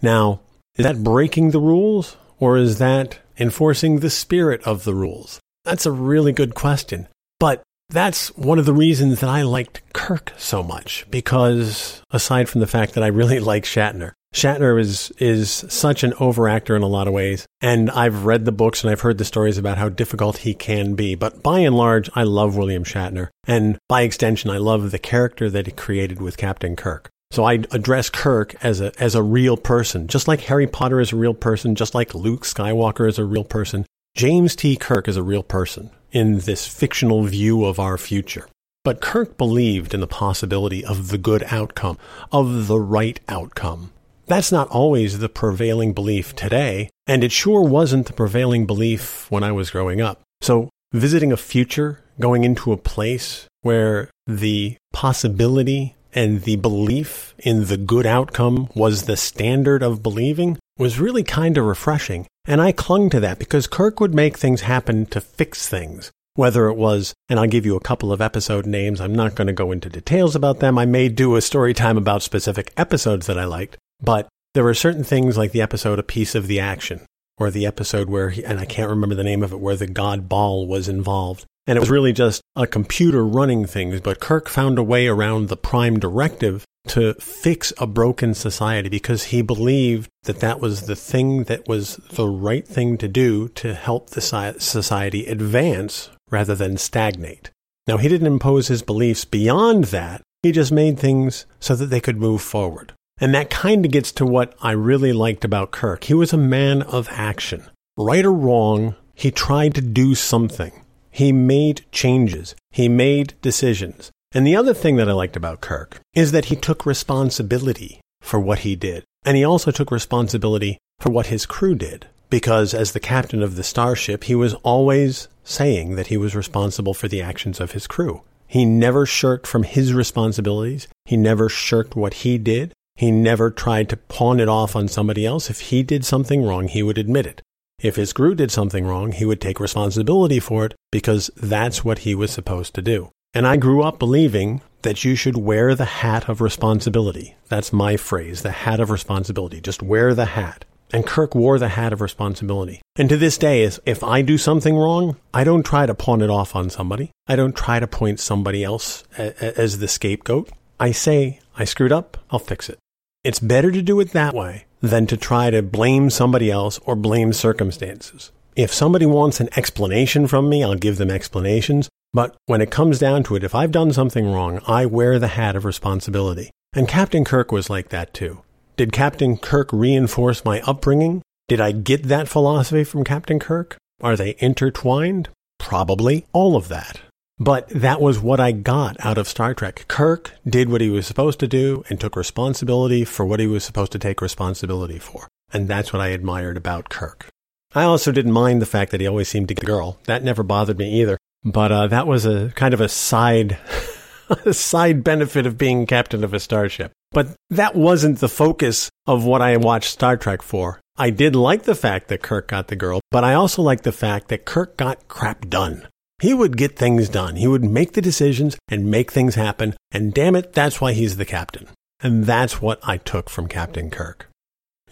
Now, 0.00 0.40
is 0.76 0.84
that 0.84 1.04
breaking 1.04 1.50
the 1.50 1.60
rules 1.60 2.16
or 2.38 2.56
is 2.56 2.78
that 2.78 3.18
enforcing 3.38 3.98
the 3.98 4.10
spirit 4.10 4.62
of 4.62 4.84
the 4.84 4.94
rules? 4.94 5.40
That's 5.64 5.86
a 5.86 5.92
really 5.92 6.32
good 6.32 6.54
question. 6.54 7.08
But 7.38 7.62
that's 7.90 8.28
one 8.36 8.58
of 8.58 8.66
the 8.66 8.74
reasons 8.74 9.20
that 9.20 9.28
I 9.28 9.42
liked 9.42 9.82
Kirk 9.92 10.32
so 10.38 10.62
much 10.62 11.06
because 11.10 12.02
aside 12.10 12.48
from 12.48 12.60
the 12.60 12.66
fact 12.66 12.94
that 12.94 13.04
I 13.04 13.08
really 13.08 13.40
like 13.40 13.64
Shatner, 13.64 14.12
Shatner 14.34 14.80
is 14.80 15.10
is 15.18 15.50
such 15.50 16.04
an 16.04 16.12
overactor 16.12 16.76
in 16.76 16.82
a 16.82 16.88
lot 16.88 17.08
of 17.08 17.12
ways, 17.12 17.46
and 17.60 17.90
I've 17.90 18.24
read 18.24 18.44
the 18.44 18.52
books 18.52 18.82
and 18.82 18.90
I've 18.90 19.00
heard 19.00 19.18
the 19.18 19.24
stories 19.24 19.58
about 19.58 19.78
how 19.78 19.88
difficult 19.88 20.38
he 20.38 20.54
can 20.54 20.94
be. 20.94 21.16
But 21.16 21.42
by 21.42 21.60
and 21.60 21.76
large, 21.76 22.08
I 22.14 22.22
love 22.22 22.56
William 22.56 22.84
Shatner, 22.84 23.28
and 23.46 23.76
by 23.88 24.02
extension, 24.02 24.50
I 24.50 24.58
love 24.58 24.92
the 24.92 24.98
character 24.98 25.50
that 25.50 25.66
he 25.66 25.72
created 25.72 26.20
with 26.20 26.36
Captain 26.36 26.76
Kirk. 26.76 27.10
So 27.32 27.44
I 27.44 27.54
address 27.72 28.08
Kirk 28.08 28.54
as 28.62 28.80
a 28.80 28.92
as 29.02 29.16
a 29.16 29.22
real 29.22 29.56
person, 29.56 30.06
just 30.06 30.28
like 30.28 30.42
Harry 30.42 30.68
Potter 30.68 31.00
is 31.00 31.12
a 31.12 31.16
real 31.16 31.34
person, 31.34 31.74
just 31.74 31.94
like 31.94 32.14
Luke 32.14 32.44
Skywalker 32.44 33.08
is 33.08 33.18
a 33.18 33.24
real 33.24 33.44
person. 33.44 33.84
James 34.16 34.56
T. 34.56 34.76
Kirk 34.76 35.06
is 35.06 35.16
a 35.16 35.22
real 35.22 35.44
person 35.44 35.90
in 36.12 36.38
this 36.40 36.66
fictional 36.66 37.22
view 37.24 37.64
of 37.64 37.78
our 37.78 37.98
future. 37.98 38.48
But 38.82 39.00
Kirk 39.00 39.36
believed 39.36 39.92
in 39.92 40.00
the 40.00 40.06
possibility 40.06 40.84
of 40.84 41.08
the 41.08 41.18
good 41.18 41.44
outcome, 41.50 41.98
of 42.32 42.66
the 42.66 42.80
right 42.80 43.20
outcome. 43.28 43.92
That's 44.26 44.52
not 44.52 44.68
always 44.68 45.18
the 45.18 45.28
prevailing 45.28 45.92
belief 45.92 46.34
today, 46.34 46.88
and 47.06 47.22
it 47.22 47.32
sure 47.32 47.62
wasn't 47.62 48.06
the 48.06 48.12
prevailing 48.12 48.64
belief 48.64 49.30
when 49.30 49.42
I 49.42 49.52
was 49.52 49.70
growing 49.70 50.00
up. 50.00 50.22
So, 50.40 50.70
visiting 50.92 51.32
a 51.32 51.36
future, 51.36 52.02
going 52.18 52.44
into 52.44 52.72
a 52.72 52.76
place 52.76 53.46
where 53.62 54.08
the 54.26 54.76
possibility 54.92 55.96
and 56.14 56.42
the 56.42 56.56
belief 56.56 57.34
in 57.38 57.66
the 57.66 57.76
good 57.76 58.06
outcome 58.06 58.68
was 58.74 59.02
the 59.02 59.16
standard 59.16 59.82
of 59.82 60.02
believing 60.02 60.58
was 60.78 60.98
really 60.98 61.22
kind 61.22 61.58
of 61.58 61.64
refreshing. 61.64 62.26
And 62.46 62.60
I 62.60 62.72
clung 62.72 63.10
to 63.10 63.20
that 63.20 63.38
because 63.38 63.66
Kirk 63.66 64.00
would 64.00 64.14
make 64.14 64.36
things 64.36 64.62
happen 64.62 65.06
to 65.06 65.20
fix 65.20 65.68
things. 65.68 66.10
Whether 66.34 66.68
it 66.68 66.74
was, 66.74 67.12
and 67.28 67.38
I'll 67.38 67.46
give 67.46 67.66
you 67.66 67.76
a 67.76 67.80
couple 67.80 68.12
of 68.12 68.20
episode 68.20 68.64
names, 68.64 69.00
I'm 69.00 69.14
not 69.14 69.34
going 69.34 69.48
to 69.48 69.52
go 69.52 69.72
into 69.72 69.88
details 69.88 70.34
about 70.34 70.60
them. 70.60 70.78
I 70.78 70.86
may 70.86 71.08
do 71.08 71.36
a 71.36 71.42
story 71.42 71.74
time 71.74 71.98
about 71.98 72.22
specific 72.22 72.72
episodes 72.76 73.26
that 73.26 73.38
I 73.38 73.44
liked. 73.44 73.76
But 74.00 74.28
there 74.54 74.64
were 74.64 74.74
certain 74.74 75.04
things 75.04 75.36
like 75.36 75.52
the 75.52 75.60
episode 75.60 75.98
A 75.98 76.02
Piece 76.02 76.34
of 76.34 76.46
the 76.46 76.60
Action, 76.60 77.02
or 77.36 77.50
the 77.50 77.66
episode 77.66 78.08
where, 78.08 78.30
he, 78.30 78.44
and 78.44 78.58
I 78.58 78.64
can't 78.64 78.88
remember 78.88 79.14
the 79.14 79.24
name 79.24 79.42
of 79.42 79.52
it, 79.52 79.60
where 79.60 79.76
the 79.76 79.86
god 79.86 80.28
Vaal 80.28 80.66
was 80.66 80.88
involved. 80.88 81.44
And 81.66 81.76
it 81.76 81.80
was 81.80 81.90
really 81.90 82.12
just 82.12 82.40
a 82.56 82.66
computer 82.66 83.24
running 83.24 83.66
things, 83.66 84.00
but 84.00 84.20
Kirk 84.20 84.48
found 84.48 84.78
a 84.78 84.82
way 84.82 85.06
around 85.08 85.48
the 85.48 85.56
prime 85.56 86.00
directive 86.00 86.64
to 86.88 87.14
fix 87.14 87.72
a 87.78 87.86
broken 87.86 88.34
society 88.34 88.88
because 88.88 89.24
he 89.24 89.42
believed 89.42 90.08
that 90.24 90.40
that 90.40 90.60
was 90.60 90.82
the 90.82 90.96
thing 90.96 91.44
that 91.44 91.68
was 91.68 91.96
the 92.12 92.26
right 92.26 92.66
thing 92.66 92.96
to 92.98 93.08
do 93.08 93.48
to 93.48 93.74
help 93.74 94.10
the 94.10 94.20
society 94.20 95.26
advance 95.26 96.10
rather 96.30 96.54
than 96.54 96.76
stagnate. 96.76 97.50
Now, 97.86 97.96
he 97.96 98.08
didn't 98.08 98.26
impose 98.26 98.68
his 98.68 98.82
beliefs 98.82 99.24
beyond 99.24 99.84
that. 99.84 100.22
He 100.42 100.52
just 100.52 100.72
made 100.72 100.98
things 100.98 101.44
so 101.58 101.74
that 101.76 101.86
they 101.86 102.00
could 102.00 102.18
move 102.18 102.40
forward. 102.40 102.92
And 103.20 103.34
that 103.34 103.50
kind 103.50 103.84
of 103.84 103.90
gets 103.90 104.12
to 104.12 104.24
what 104.24 104.54
I 104.62 104.72
really 104.72 105.12
liked 105.12 105.44
about 105.44 105.72
Kirk. 105.72 106.04
He 106.04 106.14
was 106.14 106.32
a 106.32 106.38
man 106.38 106.82
of 106.82 107.08
action. 107.10 107.64
Right 107.98 108.24
or 108.24 108.32
wrong, 108.32 108.94
he 109.14 109.30
tried 109.30 109.74
to 109.74 109.82
do 109.82 110.14
something. 110.14 110.72
He 111.10 111.32
made 111.32 111.84
changes. 111.92 112.54
He 112.70 112.88
made 112.88 113.34
decisions. 113.42 114.10
And 114.32 114.46
the 114.46 114.54
other 114.54 114.74
thing 114.74 114.96
that 114.96 115.08
I 115.08 115.12
liked 115.12 115.36
about 115.36 115.60
Kirk 115.60 116.00
is 116.14 116.30
that 116.30 116.46
he 116.46 116.56
took 116.56 116.86
responsibility 116.86 118.00
for 118.20 118.38
what 118.38 118.60
he 118.60 118.76
did. 118.76 119.04
And 119.24 119.36
he 119.36 119.44
also 119.44 119.72
took 119.72 119.90
responsibility 119.90 120.78
for 121.00 121.10
what 121.10 121.26
his 121.26 121.46
crew 121.46 121.74
did. 121.74 122.06
Because 122.30 122.72
as 122.72 122.92
the 122.92 123.00
captain 123.00 123.42
of 123.42 123.56
the 123.56 123.64
starship, 123.64 124.24
he 124.24 124.36
was 124.36 124.54
always 124.62 125.26
saying 125.42 125.96
that 125.96 126.06
he 126.06 126.16
was 126.16 126.36
responsible 126.36 126.94
for 126.94 127.08
the 127.08 127.20
actions 127.20 127.58
of 127.58 127.72
his 127.72 127.88
crew. 127.88 128.22
He 128.46 128.64
never 128.64 129.04
shirked 129.04 129.48
from 129.48 129.64
his 129.64 129.92
responsibilities. 129.92 130.86
He 131.04 131.16
never 131.16 131.48
shirked 131.48 131.96
what 131.96 132.14
he 132.14 132.38
did. 132.38 132.72
He 132.94 133.10
never 133.10 133.50
tried 133.50 133.88
to 133.88 133.96
pawn 133.96 134.38
it 134.38 134.48
off 134.48 134.76
on 134.76 134.86
somebody 134.86 135.26
else. 135.26 135.50
If 135.50 135.60
he 135.60 135.82
did 135.82 136.04
something 136.04 136.44
wrong, 136.44 136.68
he 136.68 136.84
would 136.84 136.98
admit 136.98 137.26
it. 137.26 137.42
If 137.80 137.96
his 137.96 138.12
crew 138.12 138.36
did 138.36 138.52
something 138.52 138.86
wrong, 138.86 139.10
he 139.10 139.24
would 139.24 139.40
take 139.40 139.58
responsibility 139.58 140.38
for 140.38 140.66
it 140.66 140.74
because 140.92 141.30
that's 141.36 141.84
what 141.84 142.00
he 142.00 142.14
was 142.14 142.30
supposed 142.30 142.74
to 142.74 142.82
do. 142.82 143.10
And 143.32 143.46
I 143.46 143.56
grew 143.56 143.82
up 143.82 143.98
believing 143.98 144.60
that 144.82 145.04
you 145.04 145.14
should 145.14 145.36
wear 145.36 145.74
the 145.74 145.84
hat 145.84 146.28
of 146.28 146.40
responsibility. 146.40 147.36
That's 147.48 147.72
my 147.72 147.96
phrase, 147.96 148.42
the 148.42 148.50
hat 148.50 148.80
of 148.80 148.90
responsibility. 148.90 149.60
Just 149.60 149.82
wear 149.82 150.14
the 150.14 150.24
hat. 150.24 150.64
And 150.92 151.06
Kirk 151.06 151.36
wore 151.36 151.60
the 151.60 151.68
hat 151.68 151.92
of 151.92 152.00
responsibility. 152.00 152.82
And 152.96 153.08
to 153.08 153.16
this 153.16 153.38
day, 153.38 153.62
if 153.62 154.02
I 154.02 154.22
do 154.22 154.36
something 154.36 154.76
wrong, 154.76 155.16
I 155.32 155.44
don't 155.44 155.64
try 155.64 155.86
to 155.86 155.94
pawn 155.94 156.22
it 156.22 156.30
off 156.30 156.56
on 156.56 156.70
somebody. 156.70 157.12
I 157.28 157.36
don't 157.36 157.54
try 157.54 157.78
to 157.78 157.86
point 157.86 158.18
somebody 158.18 158.64
else 158.64 159.04
as 159.16 159.78
the 159.78 159.86
scapegoat. 159.86 160.50
I 160.80 160.90
say, 160.90 161.38
I 161.56 161.64
screwed 161.64 161.92
up, 161.92 162.16
I'll 162.30 162.40
fix 162.40 162.68
it. 162.68 162.80
It's 163.22 163.38
better 163.38 163.70
to 163.70 163.82
do 163.82 164.00
it 164.00 164.10
that 164.10 164.34
way 164.34 164.64
than 164.80 165.06
to 165.06 165.16
try 165.16 165.50
to 165.50 165.62
blame 165.62 166.10
somebody 166.10 166.50
else 166.50 166.80
or 166.84 166.96
blame 166.96 167.32
circumstances. 167.32 168.32
If 168.56 168.74
somebody 168.74 169.06
wants 169.06 169.38
an 169.38 169.50
explanation 169.56 170.26
from 170.26 170.48
me, 170.48 170.64
I'll 170.64 170.74
give 170.74 170.96
them 170.96 171.10
explanations. 171.10 171.88
But 172.12 172.36
when 172.46 172.60
it 172.60 172.70
comes 172.70 172.98
down 172.98 173.22
to 173.24 173.36
it, 173.36 173.44
if 173.44 173.54
I've 173.54 173.70
done 173.70 173.92
something 173.92 174.30
wrong, 174.30 174.60
I 174.66 174.86
wear 174.86 175.18
the 175.18 175.28
hat 175.28 175.56
of 175.56 175.64
responsibility. 175.64 176.50
And 176.72 176.88
Captain 176.88 177.24
Kirk 177.24 177.52
was 177.52 177.70
like 177.70 177.88
that 177.90 178.12
too. 178.14 178.42
Did 178.76 178.92
Captain 178.92 179.36
Kirk 179.36 179.72
reinforce 179.72 180.44
my 180.44 180.60
upbringing? 180.62 181.22
Did 181.48 181.60
I 181.60 181.72
get 181.72 182.04
that 182.04 182.28
philosophy 182.28 182.84
from 182.84 183.04
Captain 183.04 183.38
Kirk? 183.38 183.76
Are 184.00 184.16
they 184.16 184.36
intertwined? 184.38 185.28
Probably 185.58 186.26
all 186.32 186.56
of 186.56 186.68
that. 186.68 187.00
But 187.38 187.68
that 187.70 188.00
was 188.00 188.20
what 188.20 188.38
I 188.38 188.52
got 188.52 188.96
out 189.04 189.18
of 189.18 189.28
Star 189.28 189.54
Trek. 189.54 189.86
Kirk 189.88 190.32
did 190.46 190.68
what 190.68 190.80
he 190.80 190.90
was 190.90 191.06
supposed 191.06 191.40
to 191.40 191.48
do 191.48 191.84
and 191.88 191.98
took 191.98 192.16
responsibility 192.16 193.04
for 193.04 193.24
what 193.24 193.40
he 193.40 193.46
was 193.46 193.64
supposed 193.64 193.92
to 193.92 193.98
take 193.98 194.20
responsibility 194.20 194.98
for. 194.98 195.26
And 195.52 195.66
that's 195.66 195.92
what 195.92 196.02
I 196.02 196.08
admired 196.08 196.56
about 196.56 196.90
Kirk. 196.90 197.28
I 197.74 197.84
also 197.84 198.12
didn't 198.12 198.32
mind 198.32 198.60
the 198.60 198.66
fact 198.66 198.90
that 198.90 199.00
he 199.00 199.06
always 199.06 199.28
seemed 199.28 199.48
to 199.48 199.54
get 199.54 199.60
the 199.60 199.66
girl. 199.66 199.98
That 200.04 200.24
never 200.24 200.42
bothered 200.42 200.78
me 200.78 201.00
either. 201.00 201.16
But 201.44 201.72
uh, 201.72 201.86
that 201.88 202.06
was 202.06 202.26
a 202.26 202.52
kind 202.54 202.74
of 202.74 202.80
a 202.80 202.88
side, 202.88 203.58
a 204.44 204.52
side 204.52 205.02
benefit 205.02 205.46
of 205.46 205.58
being 205.58 205.86
captain 205.86 206.24
of 206.24 206.34
a 206.34 206.40
starship. 206.40 206.92
But 207.12 207.28
that 207.50 207.74
wasn't 207.74 208.20
the 208.20 208.28
focus 208.28 208.90
of 209.06 209.24
what 209.24 209.42
I 209.42 209.56
watched 209.56 209.90
Star 209.90 210.16
Trek 210.16 210.42
for. 210.42 210.80
I 210.96 211.10
did 211.10 211.34
like 211.34 211.62
the 211.62 211.74
fact 211.74 212.08
that 212.08 212.22
Kirk 212.22 212.48
got 212.48 212.68
the 212.68 212.76
girl, 212.76 213.00
but 213.10 213.24
I 213.24 213.34
also 213.34 213.62
liked 213.62 213.84
the 213.84 213.92
fact 213.92 214.28
that 214.28 214.44
Kirk 214.44 214.76
got 214.76 215.08
crap 215.08 215.48
done. 215.48 215.88
He 216.20 216.34
would 216.34 216.58
get 216.58 216.76
things 216.76 217.08
done. 217.08 217.36
He 217.36 217.46
would 217.46 217.64
make 217.64 217.94
the 217.94 218.02
decisions 218.02 218.58
and 218.68 218.90
make 218.90 219.10
things 219.10 219.34
happen. 219.34 219.74
And 219.90 220.12
damn 220.12 220.36
it, 220.36 220.52
that's 220.52 220.80
why 220.80 220.92
he's 220.92 221.16
the 221.16 221.24
captain. 221.24 221.68
And 222.00 222.24
that's 222.24 222.60
what 222.60 222.78
I 222.82 222.98
took 222.98 223.30
from 223.30 223.48
Captain 223.48 223.90
Kirk. 223.90 224.28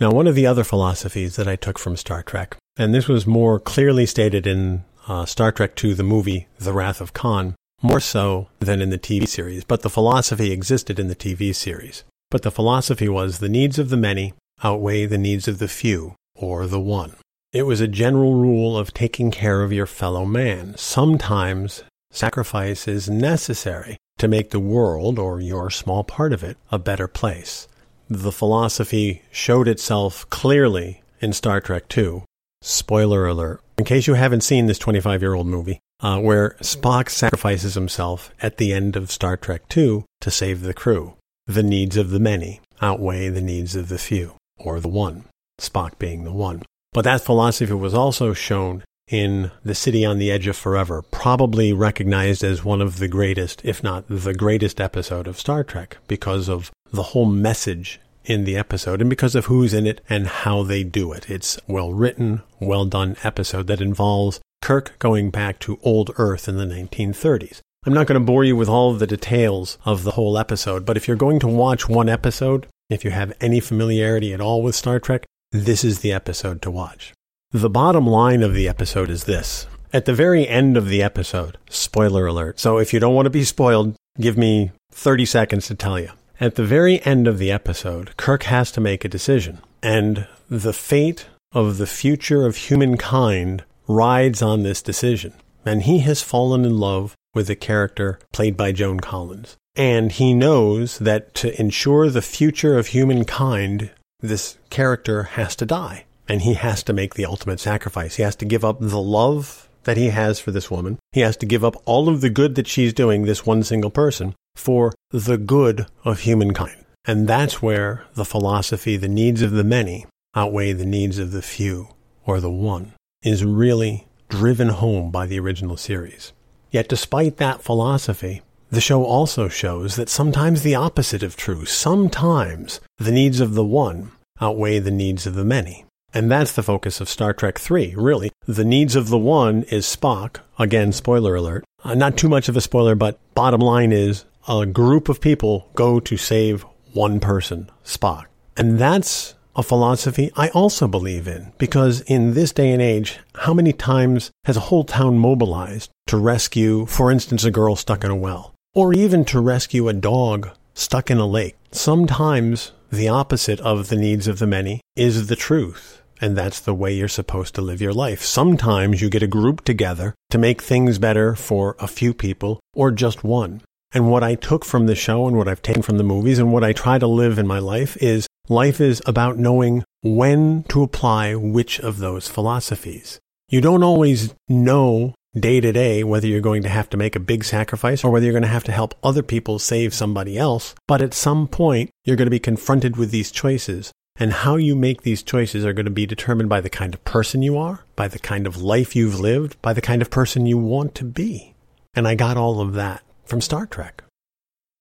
Now, 0.00 0.11
one 0.11 0.26
of 0.26 0.35
the 0.35 0.47
other 0.47 0.64
philosophies 0.64 1.37
that 1.37 1.49
I 1.49 1.57
took 1.57 1.78
from 1.78 1.97
Star 1.97 2.23
Trek, 2.23 2.57
and 2.76 2.95
this 2.95 3.09
was 3.09 3.26
more 3.26 3.61
clearly 3.61 4.07
stated 4.07 4.47
in 4.47 4.85
uh, 5.09 5.25
Star 5.25 5.50
Trek 5.50 5.83
II, 5.83 5.95
the 5.95 6.03
movie 6.03 6.47
The 6.59 6.73
Wrath 6.73 7.00
of 7.00 7.12
Khan, 7.12 7.55
more 7.83 8.00
so 8.00 8.49
than 8.61 8.83
in 8.83 8.91
the 8.91 8.99
TV 8.99 9.27
series, 9.27 9.65
but 9.65 9.83
the 9.83 9.91
philosophy 9.91 10.53
existed 10.53 10.99
in 10.99 11.09
the 11.09 11.17
TV 11.17 11.55
series. 11.55 12.05
But 12.31 12.43
the 12.43 12.50
philosophy 12.50 13.09
was 13.09 13.38
the 13.38 13.49
needs 13.49 13.79
of 13.79 13.88
the 13.88 13.97
many 13.97 14.35
outweigh 14.62 15.07
the 15.07 15.19
needs 15.19 15.49
of 15.49 15.59
the 15.59 15.69
few, 15.69 16.15
or 16.35 16.67
the 16.67 16.81
one. 16.81 17.15
It 17.53 17.62
was 17.62 17.81
a 17.81 17.88
general 17.88 18.35
rule 18.35 18.77
of 18.77 18.93
taking 18.93 19.31
care 19.31 19.62
of 19.62 19.73
your 19.73 19.87
fellow 19.87 20.27
man. 20.27 20.77
Sometimes 20.77 21.85
sacrifice 22.11 22.87
is 22.87 23.09
necessary 23.09 23.97
to 24.19 24.29
make 24.29 24.50
the 24.50 24.61
world, 24.61 25.19
or 25.19 25.41
your 25.41 25.71
small 25.71 26.05
part 26.05 26.33
of 26.33 26.43
it, 26.43 26.59
a 26.71 26.79
better 26.79 27.09
place. 27.09 27.69
The 28.11 28.33
philosophy 28.33 29.23
showed 29.31 29.69
itself 29.69 30.29
clearly 30.29 31.03
in 31.21 31.33
Star 31.33 31.61
Trek 31.61 31.85
II. 31.97 32.25
Spoiler 32.61 33.27
alert. 33.27 33.61
In 33.79 33.85
case 33.85 34.09
you 34.09 34.15
haven't 34.15 34.41
seen 34.41 34.67
this 34.67 34.79
25 34.79 35.23
year 35.23 35.35
old 35.35 35.47
movie, 35.47 35.79
uh, 36.01 36.19
where 36.19 36.57
Spock 36.61 37.09
sacrifices 37.09 37.75
himself 37.75 38.33
at 38.43 38.57
the 38.57 38.73
end 38.73 38.97
of 38.97 39.13
Star 39.13 39.37
Trek 39.37 39.63
II 39.75 40.05
to 40.21 40.31
save 40.33 40.63
the 40.63 40.75
crew. 40.75 41.15
The 41.47 41.63
needs 41.63 41.97
of 41.97 42.11
the 42.11 42.19
many 42.19 42.61
outweigh 42.83 43.29
the 43.29 43.41
needs 43.41 43.77
of 43.77 43.89
the 43.89 43.99
few, 43.99 44.35
or 44.59 44.81
the 44.81 44.89
one, 44.89 45.27
Spock 45.61 45.97
being 45.99 46.25
the 46.25 46.33
one. 46.33 46.63
But 46.93 47.03
that 47.03 47.21
philosophy 47.21 47.73
was 47.73 47.95
also 47.95 48.35
shown 48.35 48.83
in 49.07 49.53
The 49.65 49.77
City 49.77 50.05
on 50.05 50.19
the 50.19 50.31
Edge 50.31 50.49
of 50.49 50.57
Forever, 50.57 51.03
probably 51.03 51.73
recognized 51.73 52.43
as 52.43 52.65
one 52.65 52.83
of 52.83 52.99
the 52.99 53.09
greatest, 53.09 53.65
if 53.65 53.83
not 53.83 54.05
the 54.09 54.35
greatest 54.35 54.81
episode 54.81 55.29
of 55.29 55.39
Star 55.39 55.63
Trek 55.63 55.99
because 56.09 56.49
of 56.49 56.73
the 56.93 57.05
whole 57.05 57.27
message 57.27 58.01
in 58.25 58.45
the 58.45 58.57
episode 58.57 59.01
and 59.01 59.11
because 59.11 59.35
of 59.35 59.47
who's 59.47 59.75
in 59.75 59.87
it 59.87 60.01
and 60.09 60.27
how 60.27 60.63
they 60.63 60.85
do 60.85 61.13
it. 61.13 61.31
It's 61.31 61.59
well 61.67 61.93
written, 61.93 62.43
well 62.61 62.85
done 62.85 63.17
episode 63.23 63.67
that 63.69 63.81
involves 63.81 64.41
Kirk 64.63 64.99
going 64.99 65.31
back 65.31 65.59
to 65.61 65.79
old 65.83 66.11
Earth 66.17 66.49
in 66.49 66.57
the 66.57 66.67
1930s. 66.67 67.61
I'm 67.87 67.95
not 67.95 68.07
going 68.07 68.21
to 68.21 68.27
bore 68.27 68.45
you 68.45 68.57
with 68.57 68.69
all 68.69 68.91
of 68.91 68.99
the 68.99 69.07
details 69.07 69.79
of 69.85 70.05
the 70.05 70.13
whole 70.13 70.37
episode, 70.37 70.85
but 70.85 70.97
if 70.97 71.07
you're 71.07 71.17
going 71.17 71.41
to 71.41 71.49
watch 71.49 71.89
one 71.89 72.09
episode, 72.09 72.67
if 72.91 73.05
you 73.05 73.11
have 73.11 73.33
any 73.41 73.61
familiarity 73.61 74.33
at 74.33 74.41
all 74.41 74.62
with 74.62 74.75
Star 74.75 74.99
Trek, 74.99 75.25
this 75.53 75.85
is 75.85 76.01
the 76.01 76.12
episode 76.12 76.61
to 76.62 76.71
watch. 76.71 77.14
The 77.53 77.71
bottom 77.71 78.07
line 78.07 78.42
of 78.42 78.53
the 78.53 78.69
episode 78.69 79.09
is 79.09 79.25
this. 79.25 79.66
At 79.90 80.05
the 80.05 80.12
very 80.12 80.47
end 80.47 80.77
of 80.77 80.88
the 80.88 81.03
episode, 81.03 81.57
spoiler 81.71 82.27
alert. 82.27 82.61
So 82.61 82.77
if 82.77 82.92
you 82.92 83.01
don't 83.01 83.14
want 83.14 83.27
to 83.27 83.31
be 83.31 83.45
spoiled, 83.45 83.95
give 84.21 84.37
me 84.37 84.73
30 84.92 85.25
seconds 85.25 85.66
to 85.69 85.75
tell 85.75 85.99
you. 85.99 86.11
At 86.40 86.55
the 86.55 86.64
very 86.64 87.05
end 87.05 87.27
of 87.27 87.38
the 87.38 87.51
episode, 87.51 88.16
Kirk 88.16 88.44
has 88.44 88.70
to 88.72 88.81
make 88.81 89.05
a 89.05 89.09
decision, 89.09 89.59
and 89.83 90.29
the 90.48 90.72
fate 90.72 91.27
of 91.51 91.79
the 91.79 91.87
future 91.87 92.46
of 92.46 92.55
humankind 92.55 93.64
rides 93.88 94.40
on 94.40 94.62
this 94.62 94.81
decision. 94.81 95.33
And 95.64 95.83
he 95.83 95.98
has 96.01 96.22
fallen 96.22 96.64
in 96.64 96.79
love 96.79 97.16
with 97.35 97.51
a 97.51 97.57
character 97.57 98.20
played 98.33 98.57
by 98.57 98.70
Joan 98.70 99.01
Collins. 99.01 99.57
And 99.74 100.12
he 100.12 100.33
knows 100.33 100.98
that 100.98 101.35
to 101.37 101.61
ensure 101.61 102.09
the 102.09 102.22
future 102.22 102.79
of 102.79 102.88
humankind, 102.88 103.90
this 104.20 104.59
character 104.70 105.24
has 105.24 105.57
to 105.57 105.66
die. 105.66 106.05
And 106.29 106.42
he 106.42 106.55
has 106.55 106.85
to 106.85 106.92
make 106.92 107.14
the 107.14 107.27
ultimate 107.27 107.59
sacrifice. 107.59 108.14
He 108.14 108.22
has 108.22 108.37
to 108.37 108.44
give 108.44 108.64
up 108.64 108.77
the 108.79 109.03
love 109.03 109.68
that 109.85 109.96
he 109.96 110.11
has 110.11 110.38
for 110.38 110.53
this 110.53 110.70
woman. 110.70 110.98
He 111.12 111.20
has 111.20 111.37
to 111.38 111.46
give 111.46 111.64
up 111.64 111.83
all 111.85 112.09
of 112.09 112.20
the 112.20 112.31
good 112.31 112.55
that 112.55 112.68
she's 112.68 112.92
doing, 112.92 113.22
this 113.22 113.46
one 113.46 113.62
single 113.62 113.90
person, 113.90 114.35
for 114.59 114.92
the 115.11 115.38
good 115.38 115.87
of 116.05 116.21
humankind. 116.21 116.85
And 117.07 117.27
that's 117.27 117.62
where 117.62 118.05
the 118.14 118.25
philosophy, 118.25 118.97
the 118.97 119.09
needs 119.09 119.40
of 119.40 119.53
the 119.53 119.64
many 119.64 120.07
outweigh 120.35 120.73
the 120.73 120.85
needs 120.85 121.18
of 121.18 121.33
the 121.33 121.42
few 121.42 121.88
or 122.27 122.40
the 122.40 122.51
one, 122.51 122.92
is 123.23 123.44
really 123.44 124.07
driven 124.29 124.68
home 124.68 125.11
by 125.11 125.27
the 125.27 125.38
original 125.38 125.77
series. 125.77 126.33
Yet, 126.71 126.88
despite 126.88 127.38
that 127.38 127.62
philosophy, 127.62 128.42
the 128.71 128.83
show 128.83 129.05
also 129.05 129.49
shows 129.49 129.97
that 129.97 130.11
sometimes 130.11 130.62
the 130.62 130.75
opposite 130.75 131.23
of 131.23 131.37
true. 131.37 131.64
Sometimes 131.64 132.81
the 132.99 133.12
needs 133.12 133.40
of 133.40 133.55
the 133.55 133.64
one 133.64 134.12
outweigh 134.40 134.79
the 134.79 134.90
needs 134.90 135.27
of 135.27 135.35
the 135.35 135.44
many. 135.44 135.87
And 136.12 136.31
that's 136.31 136.53
the 136.53 136.62
focus 136.62 137.01
of 137.01 137.09
Star 137.09 137.33
Trek 137.33 137.59
3, 137.59 137.94
really. 137.97 138.31
The 138.47 138.64
needs 138.64 138.97
of 138.97 139.09
the 139.09 139.18
one 139.18 139.62
is 139.64 139.87
Spock. 139.87 140.40
Again, 140.59 140.92
spoiler 140.92 141.35
alert. 141.35 141.64
Uh, 141.85 141.94
not 141.94 142.16
too 142.16 142.29
much 142.29 142.49
of 142.49 142.57
a 142.57 142.61
spoiler, 142.61 142.94
but 142.94 143.18
bottom 143.35 143.61
line 143.61 143.92
is 143.92 144.25
a 144.49 144.65
group 144.65 145.11
of 145.11 145.21
people 145.21 145.69
go 145.75 146.01
to 146.01 146.17
save 146.17 146.65
one 146.95 147.21
person, 147.21 147.71
Spock. 147.85 148.25
And 148.57 148.79
that's 148.79 149.35
a 149.55 149.63
philosophy 149.63 150.31
I 150.37 150.49
also 150.49 150.89
believe 150.89 151.29
in 151.29 151.53
because 151.59 152.01
in 152.03 152.33
this 152.33 152.53
day 152.53 152.73
and 152.73 152.81
age, 152.81 153.19
how 153.35 153.53
many 153.53 153.73
times 153.73 154.31
has 154.45 154.57
a 154.57 154.69
whole 154.69 154.85
town 154.85 155.19
mobilized 155.19 155.91
to 156.07 156.17
rescue, 156.17 156.87
for 156.87 157.11
instance, 157.11 157.45
a 157.45 157.51
girl 157.51 157.77
stuck 157.77 158.05
in 158.05 158.11
a 158.11 158.17
well, 158.17 158.55
or 158.75 158.95
even 158.95 159.25
to 159.27 159.41
rescue 159.41 159.89
a 159.89 159.93
dog 159.93 160.51
stuck 160.75 161.11
in 161.11 161.19
a 161.19 161.27
lake? 161.27 161.57
Sometimes 161.71 162.73
the 162.91 163.09
opposite 163.09 163.61
of 163.61 163.89
the 163.89 163.97
needs 163.97 164.27
of 164.27 164.39
the 164.39 164.47
many 164.47 164.81
is 164.97 165.27
the 165.27 165.37
truth. 165.37 166.01
And 166.21 166.37
that's 166.37 166.59
the 166.59 166.75
way 166.75 166.93
you're 166.95 167.07
supposed 167.07 167.55
to 167.55 167.63
live 167.63 167.81
your 167.81 167.93
life. 167.93 168.23
Sometimes 168.23 169.01
you 169.01 169.09
get 169.09 169.23
a 169.23 169.29
group 169.29 169.65
together 169.65 170.15
to 170.31 170.39
make 170.39 170.63
things 170.63 170.99
better 170.99 171.37
for 171.37 171.77
a 171.79 171.87
few 171.87 172.13
people 172.13 172.59
or 172.75 172.91
just 172.91 173.23
one. 173.23 173.61
And 173.92 174.11
what 174.11 174.22
I 174.22 174.35
took 174.35 174.64
from 174.64 174.87
the 174.87 174.94
show 174.94 175.27
and 175.27 175.37
what 175.37 175.48
I've 175.48 175.62
taken 175.62 175.83
from 175.83 175.96
the 175.96 176.05
movies 176.05 176.38
and 176.38 176.53
what 176.53 176.64
I 176.64 176.72
try 176.72 176.98
to 176.98 177.07
live 177.07 177.38
in 177.38 177.46
my 177.46 177.59
life 177.59 177.96
is 178.03 178.27
life 178.48 178.81
is 178.81 179.01
about 179.07 179.38
knowing 179.38 179.83
when 180.03 180.64
to 180.64 180.83
apply 180.83 181.35
which 181.35 181.81
of 181.81 181.98
those 181.98 182.29
philosophies. 182.29 183.18
You 183.48 183.62
don't 183.62 183.83
always 183.83 184.35
know 184.46 185.14
day 185.38 185.61
to 185.61 185.72
day 185.72 186.05
whether 186.05 186.27
you're 186.27 186.40
going 186.40 186.62
to 186.64 186.68
have 186.68 186.90
to 186.90 186.96
make 186.98 187.16
a 187.16 187.20
big 187.20 187.44
sacrifice 187.44 188.05
or 188.05 188.11
whether 188.11 188.27
you're 188.27 188.33
going 188.33 188.42
to 188.42 188.48
have 188.48 188.64
to 188.64 188.72
help 188.72 188.94
other 189.03 189.22
people 189.22 189.59
save 189.59 189.94
somebody 189.94 190.37
else. 190.37 190.74
But 190.87 191.01
at 191.01 191.14
some 191.14 191.48
point, 191.48 191.90
you're 192.05 192.16
going 192.16 192.27
to 192.27 192.31
be 192.31 192.38
confronted 192.38 192.98
with 192.98 193.11
these 193.11 193.31
choices. 193.31 193.90
And 194.20 194.33
how 194.33 194.57
you 194.57 194.74
make 194.74 195.03
these 195.03 195.22
choices 195.22 195.64
are 195.64 195.72
going 195.72 195.87
to 195.87 195.92
be 195.92 196.05
determined 196.05 196.48
by 196.48 196.61
the 196.61 196.68
kind 196.68 196.92
of 196.92 197.05
person 197.05 197.40
you 197.40 197.57
are, 197.57 197.85
by 197.94 198.09
the 198.09 198.18
kind 198.18 198.46
of 198.46 198.61
life 198.61 198.96
you've 198.96 199.20
lived, 199.20 199.61
by 199.62 199.72
the 199.72 199.81
kind 199.81 200.03
of 200.03 200.11
person 200.11 200.44
you 200.44 200.59
want 200.59 200.94
to 200.96 201.05
be. 201.05 201.55
And 201.94 202.07
I 202.07 202.16
got 202.16 202.37
all 202.37 202.61
of 202.61 202.74
that 202.74 203.03
from 203.29 203.43
Star 203.43 203.67
Trek. 203.67 204.03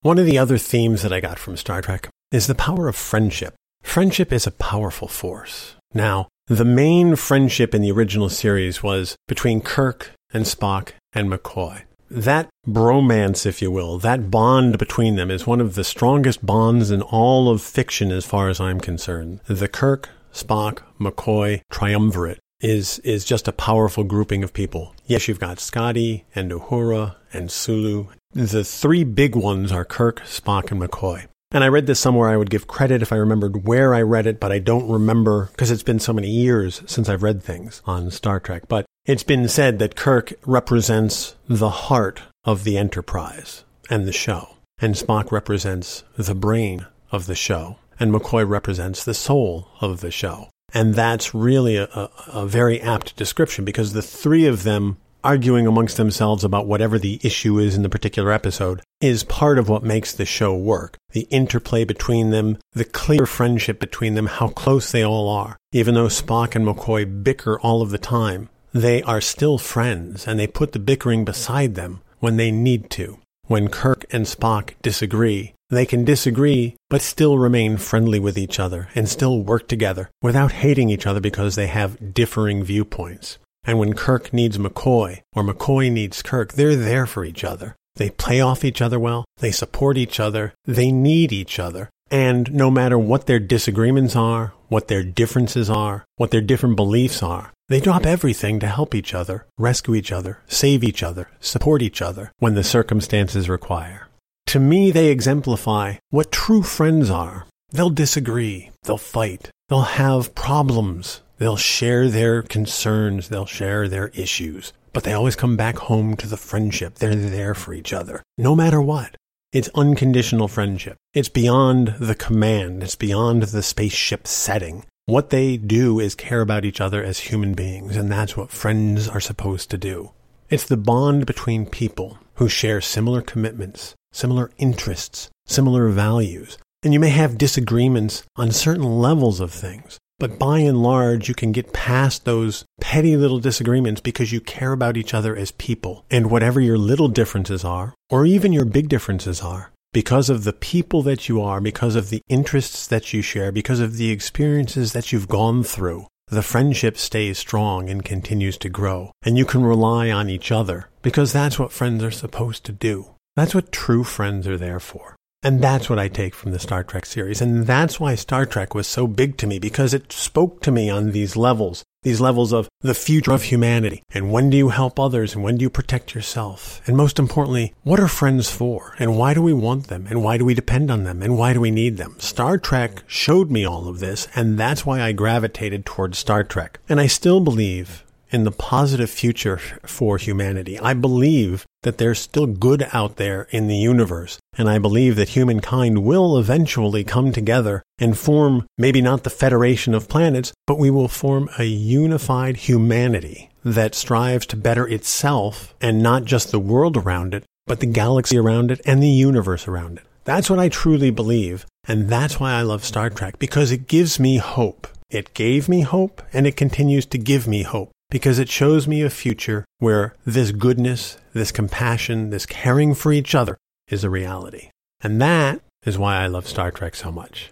One 0.02 0.18
of 0.18 0.26
the 0.26 0.38
other 0.38 0.58
themes 0.58 1.02
that 1.02 1.12
I 1.12 1.20
got 1.20 1.38
from 1.38 1.58
Star 1.58 1.82
Trek 1.82 2.08
is 2.32 2.48
the 2.48 2.56
power 2.56 2.88
of 2.88 2.96
friendship. 2.96 3.56
Friendship 3.84 4.32
is 4.32 4.48
a 4.48 4.52
powerful 4.52 5.10
force. 5.10 5.76
Now, 5.94 6.30
the 6.48 6.66
main 6.66 7.18
friendship 7.18 7.76
in 7.76 7.82
the 7.82 7.92
original 7.92 8.30
series 8.30 8.82
was 8.82 9.18
between 9.28 9.60
Kirk 9.60 10.12
and 10.34 10.46
Spock 10.46 10.92
and 11.14 11.30
McCoy. 11.30 11.82
That 12.10 12.48
bromance, 12.66 13.46
if 13.46 13.62
you 13.62 13.70
will, 13.70 13.98
that 14.00 14.32
bond 14.32 14.78
between 14.78 15.18
them 15.18 15.30
is 15.30 15.46
one 15.46 15.60
of 15.60 15.76
the 15.76 15.84
strongest 15.84 16.46
bonds 16.46 16.90
in 16.90 17.02
all 17.02 17.50
of 17.50 17.62
fiction 17.62 18.12
as 18.12 18.26
far 18.26 18.48
as 18.48 18.62
I'm 18.62 18.80
concerned. 18.80 19.42
The 19.48 19.68
Kirk, 19.68 20.10
Spock, 20.32 20.84
McCoy 21.02 21.62
triumvirate 21.70 22.40
is 22.60 23.00
is 23.00 23.26
just 23.26 23.48
a 23.48 23.54
powerful 23.54 24.04
grouping 24.04 24.44
of 24.44 24.54
people. 24.54 24.94
Yes, 25.06 25.28
you've 25.28 25.40
got 25.40 25.60
Scotty 25.60 26.26
and 26.34 26.52
Uhura 26.52 27.16
and 27.34 27.52
Sulu. 27.52 28.08
The 28.34 28.64
three 28.64 29.04
big 29.04 29.36
ones 29.36 29.72
are 29.72 29.86
Kirk, 29.86 30.22
Spock, 30.22 30.72
and 30.72 30.82
McCoy. 30.82 31.28
And 31.52 31.64
I 31.64 31.70
read 31.70 31.88
this 31.88 32.00
somewhere. 32.00 32.30
I 32.30 32.36
would 32.36 32.50
give 32.50 32.68
credit 32.68 33.02
if 33.02 33.14
I 33.14 33.16
remembered 33.16 33.66
where 33.66 33.94
I 33.96 34.02
read 34.02 34.28
it, 34.28 34.40
but 34.40 34.52
I 34.52 34.60
don't 34.60 34.90
remember 34.90 35.48
because 35.52 35.72
it's 35.72 35.84
been 35.84 36.00
so 36.00 36.12
many 36.12 36.30
years 36.30 36.82
since 36.88 37.08
I've 37.08 37.24
read 37.24 37.42
things 37.42 37.82
on 37.86 38.12
Star 38.12 38.40
Trek. 38.40 38.68
But 38.68 38.86
it's 39.06 39.24
been 39.24 39.48
said 39.48 39.80
that 39.80 39.96
Kirk 39.96 40.34
represents 40.46 41.36
the 41.48 41.70
heart 41.70 42.22
of 42.44 42.66
the 42.66 42.78
Enterprise 42.78 43.64
and 43.90 44.06
the 44.06 44.12
show. 44.12 44.50
And 44.80 44.96
Spock 44.96 45.32
represents 45.32 46.04
the 46.18 46.36
brain 46.36 46.86
of 47.12 47.28
the 47.28 47.36
show. 47.36 47.78
And 48.00 48.14
McCoy 48.14 48.48
represents 48.48 49.04
the 49.04 49.14
soul 49.14 49.70
of 49.80 50.02
the 50.02 50.12
show. 50.12 50.50
And 50.74 50.96
that's 50.96 51.34
really 51.34 51.78
a, 51.78 52.10
a, 52.28 52.46
very 52.46 52.82
apt 52.82 53.16
description 53.16 53.64
because 53.64 53.94
the 53.94 54.02
three 54.02 54.46
of 54.46 54.64
them 54.64 54.98
arguing 55.24 55.66
amongst 55.66 55.98
themselves 55.98 56.44
about 56.44 56.68
whatever 56.68 57.00
the 57.00 57.20
issue 57.24 57.58
is 57.58 57.76
in 57.76 57.84
the 57.84 57.90
particular 57.90 58.32
episode 58.32 58.82
is 59.02 59.24
part 59.24 59.58
of 59.58 59.70
what 59.70 59.84
makes 59.84 60.14
the 60.14 60.26
show 60.26 60.56
work. 60.56 60.98
The 61.12 61.28
interplay 61.30 61.86
between 61.86 62.32
them, 62.32 62.58
the 62.74 62.86
clear 62.86 63.26
friendship 63.26 63.80
between 63.80 64.16
them, 64.16 64.28
how 64.28 64.50
close 64.50 64.92
they 64.92 65.04
all 65.04 65.30
are. 65.30 65.58
Even 65.72 65.96
though 65.96 66.08
Spock 66.08 66.56
and 66.56 66.66
McCoy 66.66 67.24
bicker 67.24 67.60
all 67.60 67.82
of 67.82 67.90
the 67.90 67.98
time, 67.98 68.50
they 68.74 69.02
are 69.04 69.22
still 69.22 69.58
friends 69.58 70.28
and 70.28 70.40
they 70.40 70.48
put 70.48 70.74
the 70.74 70.80
bickering 70.80 71.26
beside 71.26 71.76
them 71.76 72.02
when 72.20 72.38
they 72.38 72.52
need 72.52 72.90
to. 72.92 73.20
When 73.46 73.70
Kirk 73.70 74.06
and 74.12 74.26
Spock 74.26 74.74
disagree, 74.82 75.54
they 75.70 75.86
can 75.86 76.06
disagree, 76.06 76.76
but 76.90 77.02
still 77.02 77.38
remain 77.38 77.78
friendly 77.78 78.20
with 78.20 78.38
each 78.38 78.60
other 78.60 78.90
and 78.96 79.10
still 79.10 79.42
work 79.42 79.68
together 79.68 80.10
without 80.22 80.52
hating 80.54 80.90
each 80.90 81.06
other 81.06 81.20
because 81.20 81.56
they 81.56 81.68
have 81.68 82.14
differing 82.14 82.64
viewpoints. 82.64 83.38
And 83.66 83.78
when 83.78 83.94
Kirk 83.94 84.32
needs 84.32 84.58
McCoy 84.58 85.22
or 85.36 85.44
McCoy 85.44 85.92
needs 85.92 86.22
Kirk, 86.22 86.54
they're 86.54 86.76
there 86.76 87.06
for 87.06 87.26
each 87.26 87.44
other. 87.44 87.76
They 87.96 88.10
play 88.10 88.40
off 88.40 88.64
each 88.64 88.82
other 88.82 89.00
well. 89.00 89.26
They 89.38 89.52
support 89.52 89.98
each 89.98 90.20
other. 90.20 90.54
They 90.66 90.92
need 90.92 91.34
each 91.34 91.60
other. 91.60 91.90
And 92.10 92.54
no 92.54 92.72
matter 92.72 92.98
what 92.98 93.26
their 93.26 93.40
disagreements 93.40 94.16
are, 94.16 94.54
what 94.70 94.88
their 94.88 95.04
differences 95.04 95.70
are, 95.70 96.06
what 96.16 96.32
their 96.32 96.42
different 96.42 96.78
beliefs 96.78 97.22
are, 97.22 97.52
they 97.68 97.82
drop 97.82 98.06
everything 98.06 98.60
to 98.62 98.68
help 98.68 98.96
each 98.96 99.14
other, 99.14 99.46
rescue 99.58 99.96
each 99.96 100.14
other, 100.14 100.40
save 100.48 100.84
each 100.86 101.04
other, 101.04 101.30
support 101.42 101.82
each 101.82 102.02
other 102.02 102.32
when 102.40 102.56
the 102.56 102.64
circumstances 102.64 103.50
require. 103.50 104.07
To 104.48 104.62
me, 104.62 104.92
they 104.92 105.08
exemplify 105.08 105.96
what 106.10 106.32
true 106.32 106.64
friends 106.64 107.10
are. 107.10 107.46
They'll 107.72 107.90
disagree. 107.90 108.72
They'll 108.84 108.98
fight. 108.98 109.52
They'll 109.68 109.82
have 109.82 110.36
problems. 110.36 111.22
They'll 111.38 111.58
share 111.58 112.08
their 112.08 112.42
concerns. 112.44 113.28
They'll 113.28 113.46
share 113.46 113.90
their 113.90 114.08
issues. 114.10 114.72
But 114.94 115.04
they 115.04 115.12
always 115.12 115.36
come 115.36 115.58
back 115.58 115.78
home 115.78 116.16
to 116.16 116.28
the 116.28 116.38
friendship. 116.38 116.96
They're 116.96 117.14
there 117.14 117.54
for 117.56 117.74
each 117.74 117.92
other, 117.92 118.24
no 118.38 118.56
matter 118.56 118.82
what. 118.82 119.18
It's 119.52 119.70
unconditional 119.76 120.48
friendship. 120.48 120.96
It's 121.14 121.30
beyond 121.30 121.96
the 122.00 122.16
command. 122.16 122.84
It's 122.84 122.96
beyond 122.96 123.44
the 123.44 123.62
spaceship 123.62 124.28
setting. 124.28 124.86
What 125.08 125.30
they 125.30 125.58
do 125.58 126.00
is 126.00 126.16
care 126.16 126.40
about 126.40 126.64
each 126.64 126.80
other 126.80 127.04
as 127.04 127.20
human 127.20 127.54
beings, 127.54 127.98
and 127.98 128.10
that's 128.10 128.38
what 128.38 128.52
friends 128.52 129.10
are 129.10 129.20
supposed 129.20 129.70
to 129.72 129.78
do. 129.78 130.12
It's 130.50 130.66
the 130.66 130.78
bond 130.78 131.26
between 131.26 131.66
people 131.66 132.18
who 132.36 132.48
share 132.48 132.80
similar 132.80 133.22
commitments, 133.22 133.94
similar 134.18 134.50
interests, 134.58 135.30
similar 135.46 135.90
values. 135.90 136.58
And 136.84 136.94
you 136.94 137.00
may 137.00 137.10
have 137.10 137.38
disagreements 137.38 138.24
on 138.36 138.52
certain 138.52 139.00
levels 139.00 139.40
of 139.40 139.52
things, 139.52 140.00
but 140.20 140.40
by 140.40 140.60
and 140.60 140.82
large, 140.82 141.30
you 141.30 141.36
can 141.36 141.52
get 141.52 141.74
past 141.74 142.26
those 142.26 142.66
petty 142.82 143.16
little 143.16 143.40
disagreements 143.40 144.02
because 144.02 144.32
you 144.32 144.42
care 144.42 144.72
about 144.72 144.98
each 144.98 145.14
other 145.14 145.36
as 145.36 145.52
people. 145.52 146.06
And 146.10 146.32
whatever 146.32 146.60
your 146.60 146.78
little 146.78 147.08
differences 147.08 147.64
are, 147.64 147.94
or 148.10 148.26
even 148.26 148.54
your 148.54 148.66
big 148.66 148.90
differences 148.90 149.42
are, 149.42 149.72
because 149.94 150.30
of 150.30 150.44
the 150.44 150.54
people 150.54 151.04
that 151.04 151.30
you 151.30 151.42
are, 151.42 151.62
because 151.62 151.96
of 151.96 152.10
the 152.10 152.22
interests 152.28 152.88
that 152.88 153.14
you 153.14 153.22
share, 153.22 153.52
because 153.52 153.80
of 153.80 153.98
the 153.98 154.10
experiences 154.10 154.94
that 154.94 155.12
you've 155.12 155.28
gone 155.28 155.64
through, 155.64 156.08
the 156.30 156.42
friendship 156.42 156.98
stays 156.98 157.38
strong 157.38 157.90
and 157.90 158.04
continues 158.04 158.58
to 158.58 158.70
grow. 158.70 159.12
And 159.24 159.38
you 159.38 159.46
can 159.46 159.64
rely 159.64 160.10
on 160.10 160.30
each 160.30 160.52
other 160.52 160.90
because 161.02 161.32
that's 161.32 161.58
what 161.60 161.72
friends 161.72 162.04
are 162.04 162.12
supposed 162.12 162.64
to 162.66 162.72
do. 162.72 163.14
That's 163.38 163.54
what 163.54 163.72
true 163.72 164.04
friends 164.04 164.48
are 164.48 164.58
there 164.58 164.80
for. 164.80 165.16
And 165.44 165.62
that's 165.62 165.92
what 165.92 166.00
I 166.00 166.08
take 166.08 166.34
from 166.34 166.54
the 166.54 166.60
Star 166.60 166.84
Trek 166.84 167.06
series. 167.06 167.40
And 167.40 167.68
that's 167.68 168.00
why 168.00 168.16
Star 168.16 168.48
Trek 168.48 168.74
was 168.74 168.88
so 168.88 169.06
big 169.06 169.38
to 169.38 169.46
me 169.46 169.60
because 169.60 169.94
it 169.94 170.12
spoke 170.12 170.60
to 170.64 170.72
me 170.72 170.90
on 170.90 171.12
these 171.12 171.38
levels 171.38 171.86
these 172.08 172.22
levels 172.22 172.54
of 172.54 172.70
the 172.80 172.94
future 172.94 173.34
of 173.34 173.44
humanity. 173.44 174.02
And 174.14 174.32
when 174.32 174.50
do 174.50 174.56
you 174.56 174.70
help 174.70 174.98
others? 174.98 175.36
And 175.36 175.44
when 175.44 175.58
do 175.58 175.64
you 175.64 175.70
protect 175.70 176.16
yourself? 176.16 176.82
And 176.88 176.96
most 176.96 177.20
importantly, 177.20 177.74
what 177.84 178.00
are 178.00 178.08
friends 178.08 178.50
for? 178.50 178.96
And 178.98 179.18
why 179.18 179.34
do 179.34 179.42
we 179.42 179.52
want 179.52 179.88
them? 179.88 180.08
And 180.10 180.24
why 180.24 180.38
do 180.38 180.46
we 180.46 180.54
depend 180.54 180.90
on 180.90 181.04
them? 181.04 181.22
And 181.22 181.38
why 181.38 181.52
do 181.52 181.60
we 181.60 181.70
need 181.70 181.98
them? 181.98 182.16
Star 182.20 182.58
Trek 182.58 183.04
showed 183.08 183.52
me 183.52 183.66
all 183.66 183.90
of 183.90 184.00
this. 184.00 184.30
And 184.36 184.58
that's 184.58 184.86
why 184.86 185.02
I 185.02 185.12
gravitated 185.12 185.86
towards 185.86 186.18
Star 186.18 186.46
Trek. 186.46 186.80
And 186.88 187.02
I 187.02 187.08
still 187.08 187.42
believe 187.42 188.06
in 188.32 188.44
the 188.44 188.52
positive 188.52 189.10
future 189.10 189.58
for 189.86 190.18
humanity. 190.18 190.80
I 190.80 190.94
believe 190.94 191.66
that 191.84 191.98
there's 191.98 192.20
still 192.20 192.48
good 192.48 192.88
out 192.92 193.16
there 193.16 193.48
in 193.52 193.68
the 193.68 193.78
universe, 193.78 194.40
and 194.58 194.70
I 194.70 194.80
believe 194.80 195.16
that 195.16 195.30
humankind 195.30 196.04
will 196.04 196.38
eventually 196.38 197.04
come 197.04 197.32
together 197.32 197.84
and 198.00 198.18
form 198.18 198.68
maybe 198.78 199.02
not 199.02 199.24
the 199.24 199.30
Federation 199.30 199.94
of 199.94 200.10
Planets, 200.10 200.54
but 200.66 200.78
we 200.78 200.90
will 200.90 201.08
form 201.08 201.50
a 201.58 201.64
unified 201.64 202.58
humanity 202.58 203.50
that 203.64 203.96
strives 203.96 204.46
to 204.48 204.58
better 204.58 204.88
itself 204.88 205.74
and 205.82 206.04
not 206.04 206.26
just 206.26 206.52
the 206.52 206.60
world 206.60 206.98
around 206.98 207.34
it, 207.34 207.44
but 207.66 207.80
the 207.80 207.86
galaxy 207.86 208.38
around 208.38 208.72
it 208.72 208.82
and 208.86 209.02
the 209.02 209.10
universe 209.10 209.68
around 209.68 209.98
it. 209.98 210.04
That's 210.24 210.50
what 210.50 210.60
I 210.60 210.68
truly 210.68 211.10
believe, 211.10 211.66
and 211.88 212.10
that's 212.10 212.40
why 212.40 212.54
I 212.54 212.62
love 212.62 212.84
Star 212.84 213.10
Trek, 213.10 213.40
because 213.40 213.72
it 213.72 213.88
gives 213.88 214.20
me 214.20 214.38
hope. 214.38 214.88
It 215.10 215.34
gave 215.34 215.70
me 215.70 215.82
hope, 215.82 216.22
and 216.34 216.46
it 216.46 216.58
continues 216.58 217.06
to 217.08 217.18
give 217.18 217.48
me 217.48 217.64
hope 217.64 217.92
because 218.10 218.40
it 218.40 218.50
shows 218.50 218.88
me 218.88 219.02
a 219.02 219.10
future 219.10 219.66
where 219.80 220.16
this 220.26 220.52
goodness, 220.52 221.18
this 221.34 221.52
compassion, 221.52 222.30
this 222.30 222.46
caring 222.46 222.94
for 222.94 223.12
each 223.12 223.36
other 223.36 223.58
is 223.90 224.04
a 224.04 224.10
reality. 224.10 224.70
And 225.02 225.22
that 225.22 225.62
is 225.86 225.98
why 225.98 226.18
I 226.18 226.28
love 226.28 226.48
Star 226.48 226.72
Trek 226.72 226.96
so 226.96 227.12
much. 227.12 227.52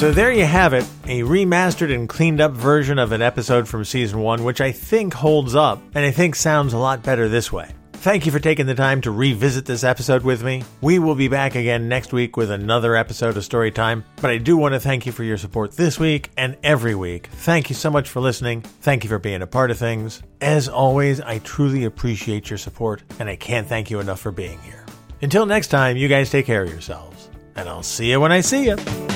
So 0.00 0.10
there 0.12 0.32
you 0.32 0.46
have 0.46 0.72
it, 0.72 0.84
a 1.04 1.20
remastered 1.20 1.94
and 1.94 2.08
cleaned 2.08 2.40
up 2.40 2.52
version 2.52 2.98
of 2.98 3.12
an 3.12 3.20
episode 3.20 3.68
from 3.68 3.84
season 3.84 4.20
one, 4.20 4.44
which 4.44 4.62
I 4.62 4.72
think 4.72 5.12
holds 5.12 5.54
up 5.54 5.82
and 5.94 6.06
I 6.06 6.10
think 6.10 6.36
sounds 6.36 6.72
a 6.72 6.78
lot 6.78 7.02
better 7.02 7.28
this 7.28 7.52
way. 7.52 7.74
Thank 8.00 8.24
you 8.24 8.32
for 8.32 8.38
taking 8.38 8.64
the 8.64 8.74
time 8.74 9.02
to 9.02 9.10
revisit 9.10 9.66
this 9.66 9.84
episode 9.84 10.22
with 10.22 10.42
me. 10.42 10.64
We 10.80 10.98
will 10.98 11.14
be 11.14 11.28
back 11.28 11.54
again 11.54 11.86
next 11.86 12.14
week 12.14 12.34
with 12.34 12.50
another 12.50 12.96
episode 12.96 13.36
of 13.36 13.42
Storytime, 13.42 14.04
but 14.22 14.30
I 14.30 14.38
do 14.38 14.56
want 14.56 14.72
to 14.72 14.80
thank 14.80 15.04
you 15.04 15.12
for 15.12 15.22
your 15.22 15.36
support 15.36 15.72
this 15.72 15.98
week 16.00 16.30
and 16.38 16.56
every 16.62 16.94
week. 16.94 17.26
Thank 17.26 17.68
you 17.68 17.74
so 17.76 17.90
much 17.90 18.08
for 18.08 18.20
listening. 18.20 18.62
Thank 18.62 19.04
you 19.04 19.10
for 19.10 19.18
being 19.18 19.42
a 19.42 19.46
part 19.46 19.70
of 19.70 19.76
things. 19.76 20.22
As 20.40 20.66
always, 20.66 21.20
I 21.20 21.40
truly 21.40 21.84
appreciate 21.84 22.48
your 22.48 22.58
support, 22.58 23.02
and 23.18 23.28
I 23.28 23.36
can't 23.36 23.68
thank 23.68 23.90
you 23.90 24.00
enough 24.00 24.20
for 24.20 24.32
being 24.32 24.58
here. 24.60 24.86
Until 25.20 25.44
next 25.44 25.66
time, 25.66 25.98
you 25.98 26.08
guys 26.08 26.30
take 26.30 26.46
care 26.46 26.62
of 26.62 26.70
yourselves, 26.70 27.28
and 27.54 27.68
I'll 27.68 27.82
see 27.82 28.10
you 28.10 28.18
when 28.18 28.32
I 28.32 28.40
see 28.40 28.64
you. 28.64 29.09